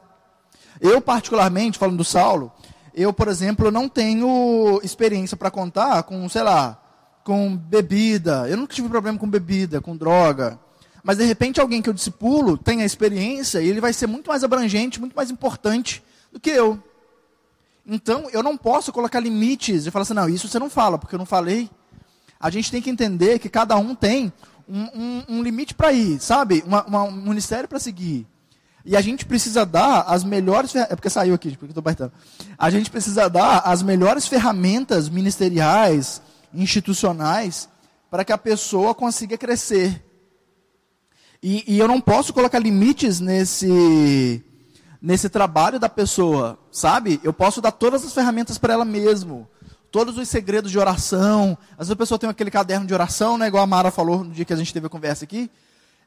[0.79, 2.51] Eu, particularmente, falando do Saulo,
[2.93, 6.79] eu, por exemplo, não tenho experiência para contar com, sei lá,
[7.23, 8.47] com bebida.
[8.49, 10.59] Eu nunca tive problema com bebida, com droga.
[11.03, 14.27] Mas de repente alguém que eu discipulo tem a experiência e ele vai ser muito
[14.27, 16.81] mais abrangente, muito mais importante do que eu.
[17.89, 21.15] Então eu não posso colocar limites e falar assim, não, isso você não fala, porque
[21.15, 21.69] eu não falei.
[22.39, 24.31] A gente tem que entender que cada um tem
[24.67, 26.63] um, um, um limite para ir, sabe?
[26.65, 28.27] Uma, uma, um ministério para seguir.
[28.85, 30.73] E a gente precisa dar as melhores.
[30.75, 32.13] É porque saiu aqui, porque estou apertando.
[32.57, 36.21] A gente precisa dar as melhores ferramentas ministeriais,
[36.53, 37.67] institucionais,
[38.09, 40.05] para que a pessoa consiga crescer.
[41.41, 44.43] E, e eu não posso colocar limites nesse,
[45.01, 47.19] nesse trabalho da pessoa, sabe?
[47.23, 49.47] Eu posso dar todas as ferramentas para ela mesmo.
[49.91, 51.57] Todos os segredos de oração.
[51.71, 53.47] Às vezes a pessoa tem aquele caderno de oração, né?
[53.47, 55.49] Igual a Mara falou no dia que a gente teve a conversa aqui.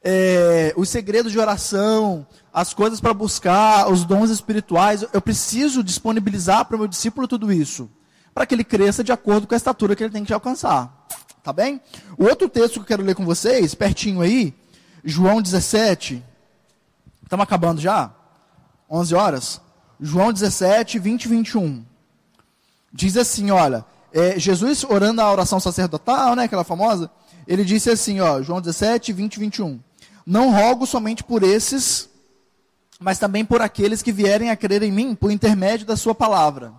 [0.04, 5.04] É, os segredos de oração, as coisas para buscar, os dons espirituais.
[5.12, 7.90] Eu preciso disponibilizar para o meu discípulo tudo isso.
[8.34, 11.06] Para que ele cresça de acordo com a estatura que ele tem que alcançar.
[11.42, 11.80] Tá bem?
[12.16, 14.54] O outro texto que eu quero ler com vocês, pertinho aí,
[15.02, 16.22] João 17.
[17.24, 18.14] Estamos acabando já?
[18.92, 19.60] 11 horas?
[19.98, 21.84] João 17, 20 e 21.
[22.92, 27.10] Diz assim, olha, é, Jesus orando a oração sacerdotal, né, aquela famosa,
[27.48, 29.80] ele disse assim, ó, João 17, 20 e 21.
[30.26, 32.10] Não rogo somente por esses,
[33.00, 36.74] mas também por aqueles que vierem a crer em mim por intermédio da sua palavra.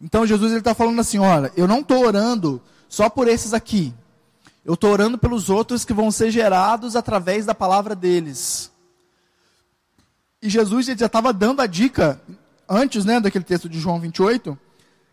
[0.00, 3.92] Então Jesus está falando assim, olha, eu não estou orando só por esses aqui.
[4.64, 8.70] Eu estou orando pelos outros que vão ser gerados através da palavra deles.
[10.42, 12.20] E Jesus já estava dando a dica,
[12.68, 14.56] antes né, daquele texto de João 28,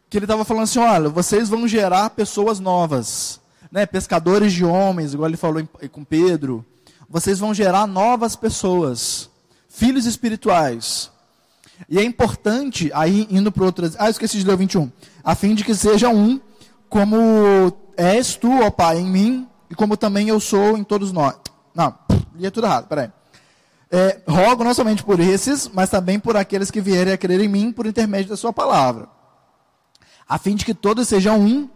[0.10, 3.40] que ele estava falando assim: olha, vocês vão gerar pessoas novas,
[3.72, 6.66] né, pescadores de homens, igual ele falou com Pedro.
[7.10, 9.30] Vocês vão gerar novas pessoas,
[9.70, 11.12] filhos espirituais.
[11.90, 13.96] E é importante, aí indo para outras.
[14.00, 14.92] Ah, esqueci de ler o 21.
[15.24, 16.40] A fim de que seja um
[16.90, 21.36] como és tu, ó Pai, em mim, e como também eu sou em todos nós.
[21.74, 21.98] Não,
[22.36, 23.10] li tudo errado, peraí.
[23.96, 27.48] É, rogo não somente por esses, mas também por aqueles que vierem a crer em
[27.48, 29.08] mim por intermédio da sua palavra.
[30.28, 31.70] A fim de que todos sejam um,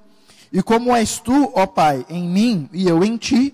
[0.51, 3.53] e como és tu, ó Pai, em mim e eu em ti,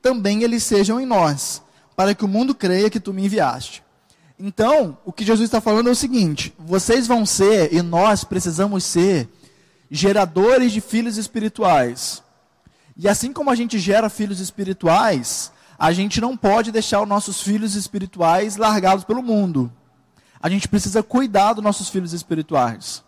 [0.00, 1.60] também eles sejam em nós,
[1.94, 3.82] para que o mundo creia que tu me enviaste.
[4.38, 8.84] Então, o que Jesus está falando é o seguinte: vocês vão ser, e nós precisamos
[8.84, 9.28] ser,
[9.90, 12.22] geradores de filhos espirituais.
[12.96, 17.40] E assim como a gente gera filhos espirituais, a gente não pode deixar os nossos
[17.40, 19.72] filhos espirituais largados pelo mundo.
[20.40, 23.04] A gente precisa cuidar dos nossos filhos espirituais.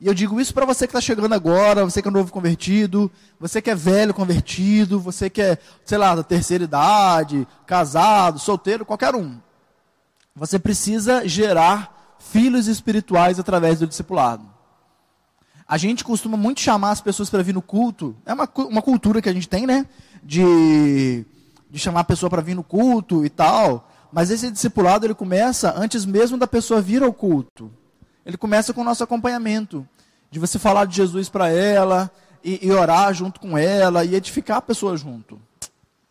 [0.00, 3.10] E eu digo isso para você que está chegando agora, você que é novo convertido,
[3.38, 8.84] você que é velho convertido, você que é, sei lá, da terceira idade, casado, solteiro,
[8.84, 9.38] qualquer um.
[10.36, 14.44] Você precisa gerar filhos espirituais através do discipulado.
[15.66, 18.16] A gente costuma muito chamar as pessoas para vir no culto.
[18.26, 19.86] É uma, uma cultura que a gente tem, né?
[20.22, 21.24] De,
[21.74, 23.90] de chamar a pessoa para vir no culto e tal.
[24.12, 27.68] Mas esse discipulado ele começa antes mesmo da pessoa vir ao culto.
[28.24, 29.84] Ele começa com o nosso acompanhamento.
[30.30, 32.08] De você falar de Jesus para ela,
[32.44, 35.40] e, e, orar junto com ela, e edificar a pessoa junto.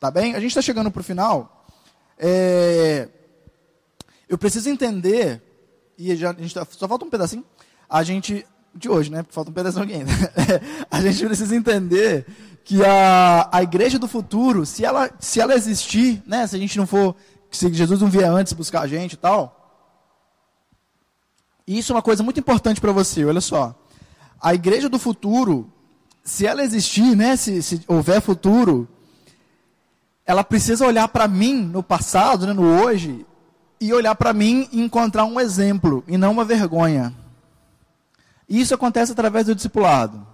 [0.01, 0.35] Tá bem?
[0.35, 1.65] A gente está chegando para o final.
[2.17, 3.07] É,
[4.27, 5.41] eu preciso entender,
[5.97, 7.45] e já, tá, só falta um pedacinho.
[7.89, 8.45] A gente
[8.75, 9.23] de hoje, né?
[9.23, 10.11] Porque falta um pedaço aqui ainda.
[10.91, 12.25] a gente precisa entender
[12.63, 16.47] que a, a igreja do futuro, se ela, se ela existir, né?
[16.47, 17.15] Se a gente não for,
[17.51, 19.59] se Jesus não vier antes buscar a gente e tal.
[21.67, 23.75] Isso é uma coisa muito importante para você, olha só.
[24.41, 25.71] A igreja do futuro,
[26.23, 27.35] se ela existir, né?
[27.35, 28.87] Se, se houver futuro,
[30.25, 33.25] ela precisa olhar para mim no passado, né, no hoje,
[33.79, 37.13] e olhar para mim e encontrar um exemplo, e não uma vergonha.
[38.47, 40.25] E isso acontece através do discipulado.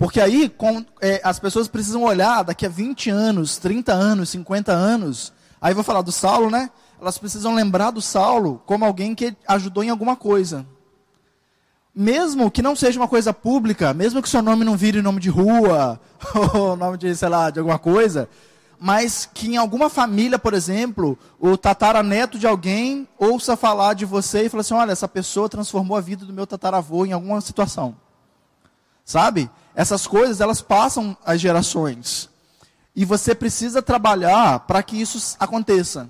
[0.00, 4.72] Porque aí com, é, as pessoas precisam olhar daqui a 20 anos, 30 anos, 50
[4.72, 5.30] anos.
[5.60, 6.70] Aí vou falar do Saulo, né?
[6.98, 10.64] Elas precisam lembrar do Saulo como alguém que ajudou em alguma coisa.
[11.94, 15.28] Mesmo que não seja uma coisa pública, mesmo que seu nome não vire nome de
[15.28, 16.00] rua,
[16.54, 18.26] ou nome de, sei lá, de alguma coisa,
[18.78, 24.46] mas que em alguma família, por exemplo, o tataraneto de alguém ouça falar de você
[24.46, 27.94] e fale assim: olha, essa pessoa transformou a vida do meu tataravô em alguma situação.
[29.04, 29.50] Sabe?
[29.74, 32.28] Essas coisas, elas passam as gerações.
[32.94, 36.08] E você precisa trabalhar para que isso aconteça.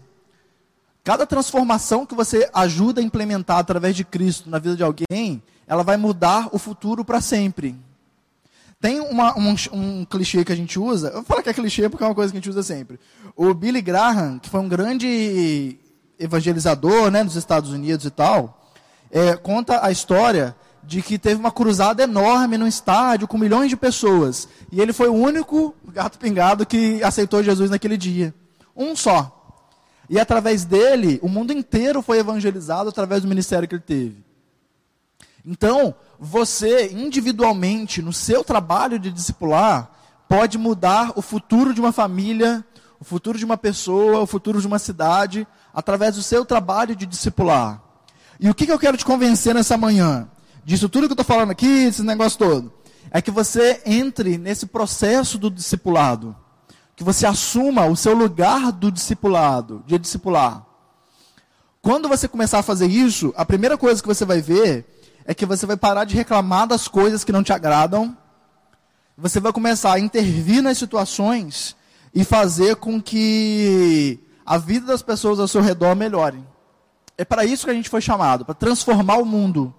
[1.04, 5.82] Cada transformação que você ajuda a implementar através de Cristo na vida de alguém, ela
[5.82, 7.76] vai mudar o futuro para sempre.
[8.80, 11.88] Tem uma, um, um, clichê que a gente usa, eu vou falar que é clichê
[11.88, 12.98] porque é uma coisa que a gente usa sempre.
[13.36, 15.78] O Billy Graham, que foi um grande
[16.18, 18.66] evangelizador né, nos Estados Unidos e tal,
[19.10, 23.76] é, conta a história de que teve uma cruzada enorme no estádio com milhões de
[23.76, 24.48] pessoas.
[24.72, 28.34] E ele foi o único gato pingado que aceitou Jesus naquele dia.
[28.76, 29.36] Um só.
[30.08, 34.24] E através dele, o mundo inteiro foi evangelizado através do ministério que ele teve.
[35.44, 39.90] Então, você individualmente, no seu trabalho de discipular,
[40.28, 42.64] pode mudar o futuro de uma família,
[42.98, 47.06] o futuro de uma pessoa, o futuro de uma cidade, através do seu trabalho de
[47.06, 47.82] discipular.
[48.38, 50.28] E o que, que eu quero te convencer nessa manhã?
[50.64, 52.72] Disso tudo que eu estou falando aqui, esse negócio todo.
[53.10, 56.36] É que você entre nesse processo do discipulado.
[56.94, 60.66] que você assuma o seu lugar do discipulado, de discipular.
[61.80, 64.84] Quando você começar a fazer isso, a primeira coisa que você vai ver
[65.24, 68.14] é que você vai parar de reclamar das coisas que não te agradam.
[69.16, 71.74] Você vai começar a intervir nas situações
[72.14, 76.44] e fazer com que a vida das pessoas ao seu redor melhore.
[77.16, 79.74] É para isso que a gente foi chamado, para transformar o mundo.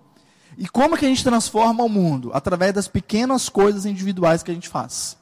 [0.62, 2.30] E como que a gente transforma o mundo?
[2.36, 5.18] Através das pequenas coisas individuais que a gente faz.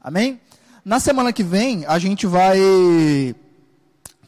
[0.00, 0.40] Amém?
[0.84, 3.34] Na semana que vem, a gente vai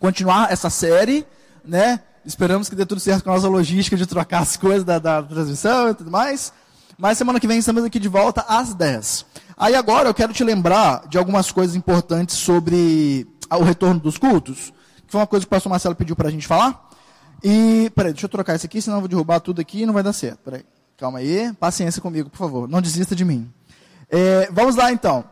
[0.01, 1.24] continuar essa série,
[1.64, 2.01] né?
[2.24, 5.22] Esperamos que dê tudo certo com a nossa logística de trocar as coisas da, da
[5.22, 6.53] transmissão e tudo mais.
[6.98, 9.26] Mas semana que vem estamos aqui de volta às 10.
[9.57, 14.72] Aí agora eu quero te lembrar de algumas coisas importantes sobre o retorno dos cultos,
[15.07, 16.89] que foi uma coisa que o pastor Marcelo pediu para a gente falar.
[17.43, 19.95] E, peraí, deixa eu trocar isso aqui, senão eu vou derrubar tudo aqui e não
[19.95, 20.38] vai dar certo.
[20.45, 20.64] Peraí,
[20.97, 23.51] calma aí, paciência comigo, por favor, não desista de mim.
[24.09, 25.24] É, vamos lá então.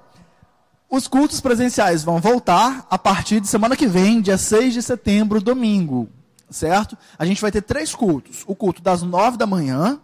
[0.90, 5.40] Os cultos presenciais vão voltar a partir de semana que vem, dia 6 de setembro,
[5.40, 6.08] domingo,
[6.50, 6.96] certo?
[7.18, 10.00] A gente vai ter três cultos: o culto das 9 da manhã,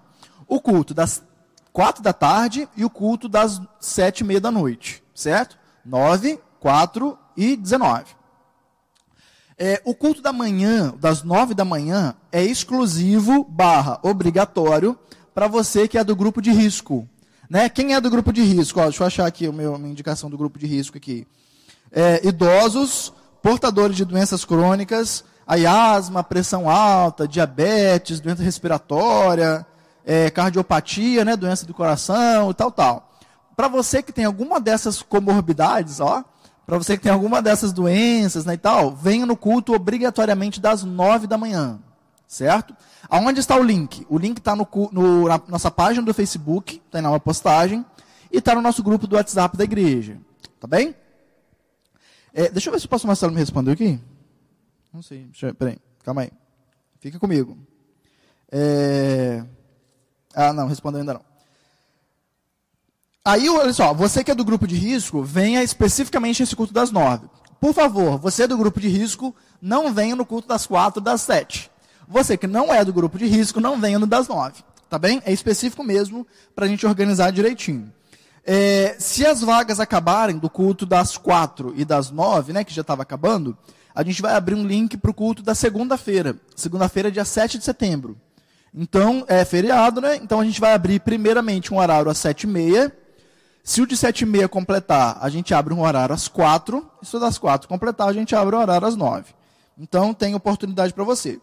[0.46, 1.22] o culto das
[1.74, 5.58] quatro da tarde e o culto das sete e meia da noite, certo?
[5.84, 8.14] Nove, quatro e dezenove.
[9.56, 14.98] É, o culto da manhã, das nove da manhã, é exclusivo barra obrigatório
[15.32, 17.08] para você que é do grupo de risco.
[17.48, 17.68] Né?
[17.68, 18.80] Quem é do grupo de risco?
[18.80, 21.26] Ó, deixa eu achar aqui a minha indicação do grupo de risco aqui.
[21.92, 29.64] É, idosos, portadores de doenças crônicas, aí asma, pressão alta, diabetes, doença respiratória,
[30.04, 33.10] é, cardiopatia, né, doença do coração e tal, tal.
[33.54, 36.24] Para você que tem alguma dessas comorbidades, ó,
[36.66, 40.82] para você que tem alguma dessas doenças né, e tal, venha no culto obrigatoriamente das
[40.82, 41.78] nove da manhã,
[42.26, 42.74] certo?
[43.08, 44.06] Aonde está o link?
[44.08, 47.84] O link está no, no, na nossa página do Facebook, tem lá uma postagem,
[48.32, 50.18] e está no nosso grupo do WhatsApp da igreja,
[50.58, 50.94] tá bem?
[52.32, 54.00] É, deixa eu ver se o pastor Marcelo me respondeu aqui.
[54.92, 56.32] Não sei, deixa eu, peraí, calma aí.
[56.98, 57.58] Fica comigo.
[58.50, 59.44] É...
[60.34, 61.33] Ah, não, respondeu ainda não.
[63.26, 66.90] Aí, olha só, você que é do grupo de risco, venha especificamente nesse culto das
[66.90, 67.26] nove.
[67.58, 71.22] Por favor, você é do grupo de risco, não venha no culto das quatro, das
[71.22, 71.70] sete.
[72.06, 74.62] Você que não é do grupo de risco, não venha no das nove.
[74.90, 75.22] Tá bem?
[75.24, 77.90] É específico mesmo para a gente organizar direitinho.
[78.44, 82.82] É, se as vagas acabarem do culto das quatro e das nove, né, que já
[82.82, 83.56] estava acabando,
[83.94, 86.36] a gente vai abrir um link para o culto da segunda-feira.
[86.54, 88.18] Segunda-feira, dia 7 de setembro.
[88.74, 90.16] Então, é feriado, né?
[90.16, 92.92] Então a gente vai abrir primeiramente um horário às sete e meia.
[93.64, 96.86] Se o de sete e meia completar, a gente abre um horário às quatro.
[97.02, 99.34] E se o das quatro completar, a gente abre um horário às nove.
[99.78, 101.40] Então tem oportunidade para você.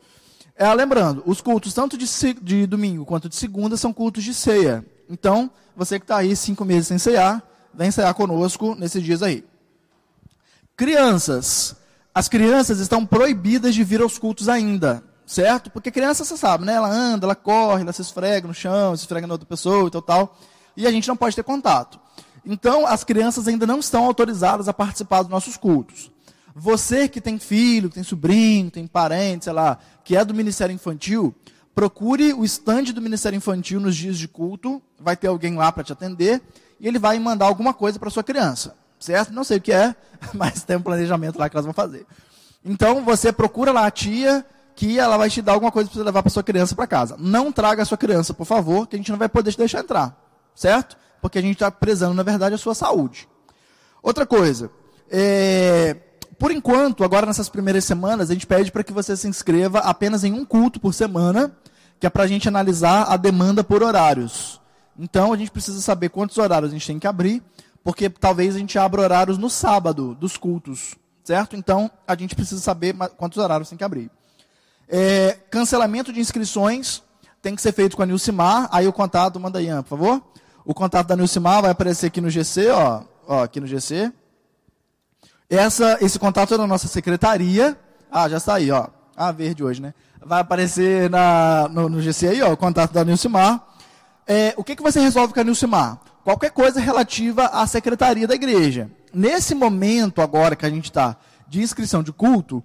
[0.55, 2.05] É, lembrando, os cultos tanto de,
[2.39, 4.86] de domingo quanto de segunda são cultos de ceia.
[5.09, 7.41] Então, você que está aí cinco meses sem ceiar,
[7.74, 9.43] vem ceiar conosco nesses dias aí.
[10.78, 11.76] Crianças.
[12.13, 15.72] As crianças estão proibidas de vir aos cultos ainda certo?
[15.72, 16.74] Porque criança, você sabe, né?
[16.74, 19.91] Ela anda, ela corre, ela se esfrega no chão, se esfrega na outra pessoa e
[19.91, 20.38] tal, tal.
[20.76, 21.99] E a gente não pode ter contato.
[22.45, 26.11] Então, as crianças ainda não estão autorizadas a participar dos nossos cultos.
[26.55, 31.34] Você que tem filho, tem sobrinho, tem parente, sei lá, que é do Ministério Infantil,
[31.74, 35.84] procure o estande do Ministério Infantil nos dias de culto, vai ter alguém lá para
[35.84, 36.41] te atender,
[36.80, 39.32] e ele vai mandar alguma coisa para sua criança, certo?
[39.32, 39.95] Não sei o que é,
[40.34, 42.05] mas tem um planejamento lá que elas vão fazer.
[42.65, 44.45] Então, você procura lá a tia,
[44.76, 47.15] que ela vai te dar alguma coisa para você levar para sua criança para casa.
[47.17, 49.80] Não traga a sua criança, por favor, que a gente não vai poder te deixar
[49.80, 50.17] entrar,
[50.56, 50.97] certo?
[51.22, 53.28] Porque a gente está prezando, na verdade, a sua saúde.
[54.02, 54.72] Outra coisa,
[55.10, 55.95] é,
[56.39, 60.24] por enquanto, agora nessas primeiras semanas, a gente pede para que você se inscreva apenas
[60.24, 61.56] em um culto por semana,
[61.99, 64.60] que é para a gente analisar a demanda por horários.
[64.97, 67.43] Então, a gente precisa saber quantos horários a gente tem que abrir,
[67.84, 71.56] porque talvez a gente abra horários no sábado dos cultos, certo?
[71.56, 74.10] Então, a gente precisa saber quantos horários tem que abrir.
[74.88, 77.04] É, cancelamento de inscrições
[77.41, 78.68] tem que ser feito com a Nilcimar.
[78.72, 80.24] Aí o contato, manda aí, por favor.
[80.64, 84.12] O contato da Nilcimar vai aparecer aqui no GC, ó, ó aqui no GC.
[85.49, 87.78] Essa, esse contato é da nossa secretaria.
[88.12, 88.88] Ah, já está aí, ó.
[89.16, 89.93] Ah, verde hoje, né?
[90.24, 93.62] Vai aparecer na, no, no GC aí, ó, o contato da Nilcimar.
[94.28, 95.99] É, o que, que você resolve com a Nilcimar?
[96.24, 98.89] Qualquer coisa relativa à secretaria da igreja.
[99.14, 102.64] Nesse momento agora que a gente está de inscrição de culto,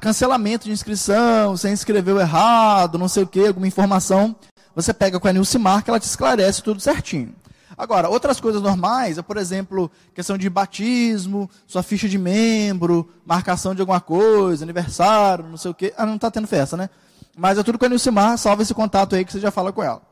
[0.00, 4.34] cancelamento de inscrição, você inscreveu errado, não sei o que, alguma informação,
[4.74, 7.34] você pega com a Nilcimar que ela te esclarece tudo certinho.
[7.76, 13.74] Agora, outras coisas normais, é, por exemplo, questão de batismo, sua ficha de membro, marcação
[13.74, 15.92] de alguma coisa, aniversário, não sei o quê.
[15.96, 16.90] Ah, não está tendo festa, né?
[17.36, 19.82] Mas é tudo com a Nilcimar, salva esse contato aí que você já fala com
[19.82, 20.02] ela.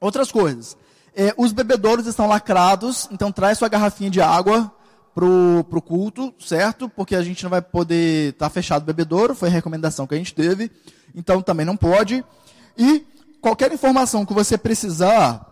[0.00, 0.76] Outras coisas.
[1.14, 4.72] É, os bebedouros estão lacrados, então traz sua garrafinha de água
[5.14, 6.88] pro, pro culto, certo?
[6.88, 10.18] Porque a gente não vai poder estar tá fechado bebedouro, foi a recomendação que a
[10.18, 10.70] gente teve.
[11.14, 12.24] Então também não pode.
[12.76, 13.06] E
[13.42, 15.44] qualquer informação que você precisar,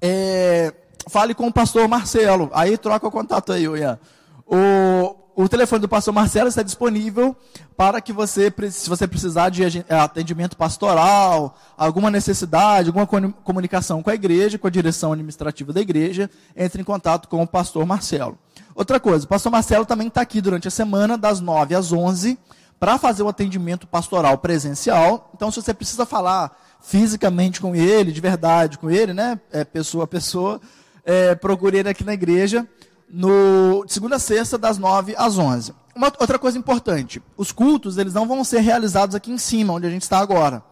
[0.00, 0.72] é,
[1.08, 2.50] fale com o pastor Marcelo.
[2.54, 4.00] Aí troca o contato aí, Ian.
[4.46, 7.36] O, o telefone do pastor Marcelo está disponível
[7.76, 14.08] para que você, se você precisar de é, atendimento pastoral, alguma necessidade, alguma comunicação com
[14.08, 18.38] a igreja, com a direção administrativa da igreja, entre em contato com o pastor Marcelo.
[18.74, 22.38] Outra coisa, o pastor Marcelo também está aqui durante a semana, das 9 às 11,
[22.80, 25.30] para fazer o atendimento pastoral presencial.
[25.34, 30.04] Então, se você precisa falar fisicamente com ele, de verdade com ele, né, é, pessoa
[30.04, 30.60] a pessoa,
[31.04, 31.38] é,
[31.72, 32.66] ele aqui na igreja
[33.08, 35.72] no segunda a sexta, das 9 às 11.
[35.94, 39.86] Uma outra coisa importante, os cultos, eles não vão ser realizados aqui em cima, onde
[39.86, 40.62] a gente está agora.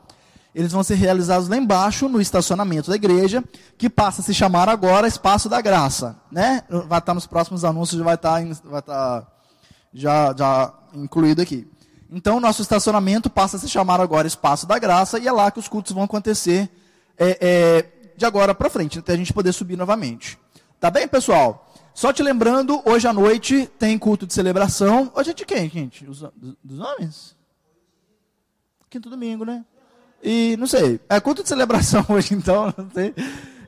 [0.55, 3.43] Eles vão ser realizados lá embaixo, no estacionamento da igreja,
[3.77, 6.17] que passa a se chamar agora Espaço da Graça.
[6.31, 6.63] Né?
[6.87, 9.27] Vai estar nos próximos anúncios, vai estar, vai estar
[9.93, 11.67] já, já incluído aqui.
[12.15, 15.59] Então, nosso estacionamento passa a se chamar agora Espaço da Graça, e é lá que
[15.59, 16.71] os cultos vão acontecer
[17.19, 20.39] é, é, de agora para frente, até a gente poder subir novamente.
[20.79, 21.73] Tá bem, pessoal?
[21.93, 25.11] Só te lembrando, hoje à noite tem culto de celebração.
[25.13, 26.09] Hoje é de quem, gente?
[26.09, 26.25] Os,
[26.63, 27.37] dos homens?
[28.89, 29.65] Quinto domingo, né?
[30.23, 31.01] E não sei.
[31.09, 33.13] É culto de celebração hoje, então, não sei.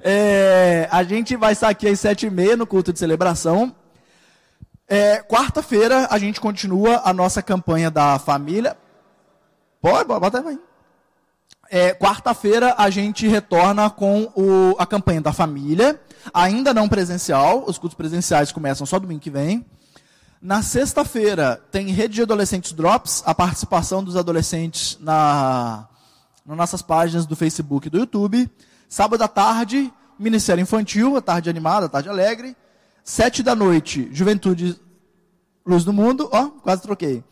[0.01, 3.75] É, a gente vai estar aqui às sete e meia no culto de celebração.
[4.89, 8.77] É, Quarta-feira a gente continua a nossa campanha da família.
[9.81, 10.59] Pode, bota aí.
[11.69, 16.01] É, Quarta-feira a gente retorna com o, a campanha da família
[16.33, 19.65] ainda não presencial, os cultos presenciais começam só domingo que vem.
[20.41, 25.89] Na sexta-feira tem Rede de Adolescentes Drops, a participação dos adolescentes na,
[26.45, 28.49] nas nossas páginas do Facebook e do YouTube.
[28.89, 32.57] Sábado à tarde, Ministério Infantil, a tarde animada, a tarde alegre.
[33.09, 34.77] Sete da noite, Juventude
[35.65, 37.23] Luz do Mundo, ó, quase troquei.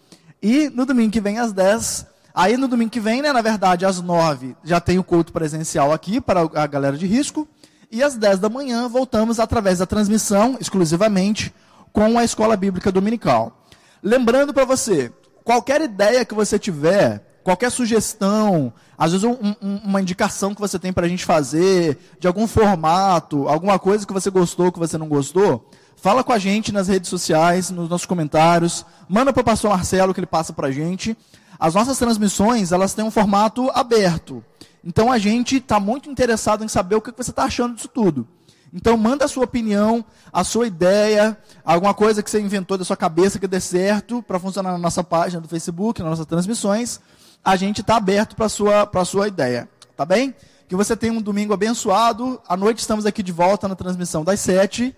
[0.41, 3.85] E no domingo que vem, às dez, aí no domingo que vem, né, na verdade,
[3.85, 7.49] às nove, já tem o culto presencial aqui para a galera de risco.
[7.91, 11.53] E às 10 da manhã voltamos através da transmissão, exclusivamente,
[11.93, 13.65] com a Escola Bíblica Dominical.
[14.01, 15.13] Lembrando para você,
[15.43, 20.79] qualquer ideia que você tiver, qualquer sugestão, às vezes um, um, uma indicação que você
[20.79, 24.97] tem para a gente fazer, de algum formato, alguma coisa que você gostou, que você
[24.97, 29.45] não gostou, fala com a gente nas redes sociais, nos nossos comentários, manda para o
[29.45, 31.17] pastor Marcelo que ele passa para a gente.
[31.61, 34.43] As nossas transmissões, elas têm um formato aberto.
[34.83, 38.27] Então a gente está muito interessado em saber o que você está achando disso tudo.
[38.73, 42.97] Então manda a sua opinião, a sua ideia, alguma coisa que você inventou da sua
[42.97, 47.01] cabeça que dê certo para funcionar na nossa página do Facebook, nas nossas transmissões.
[47.45, 49.69] A gente está aberto para a sua, sua ideia.
[49.97, 50.35] Tá bem?
[50.67, 52.41] Que você tenha um domingo abençoado.
[52.49, 54.97] À noite estamos aqui de volta na transmissão das sete.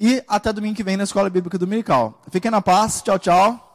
[0.00, 2.22] E até domingo que vem na Escola Bíblica Dominical.
[2.30, 3.02] Fiquem na paz.
[3.02, 3.65] Tchau, tchau.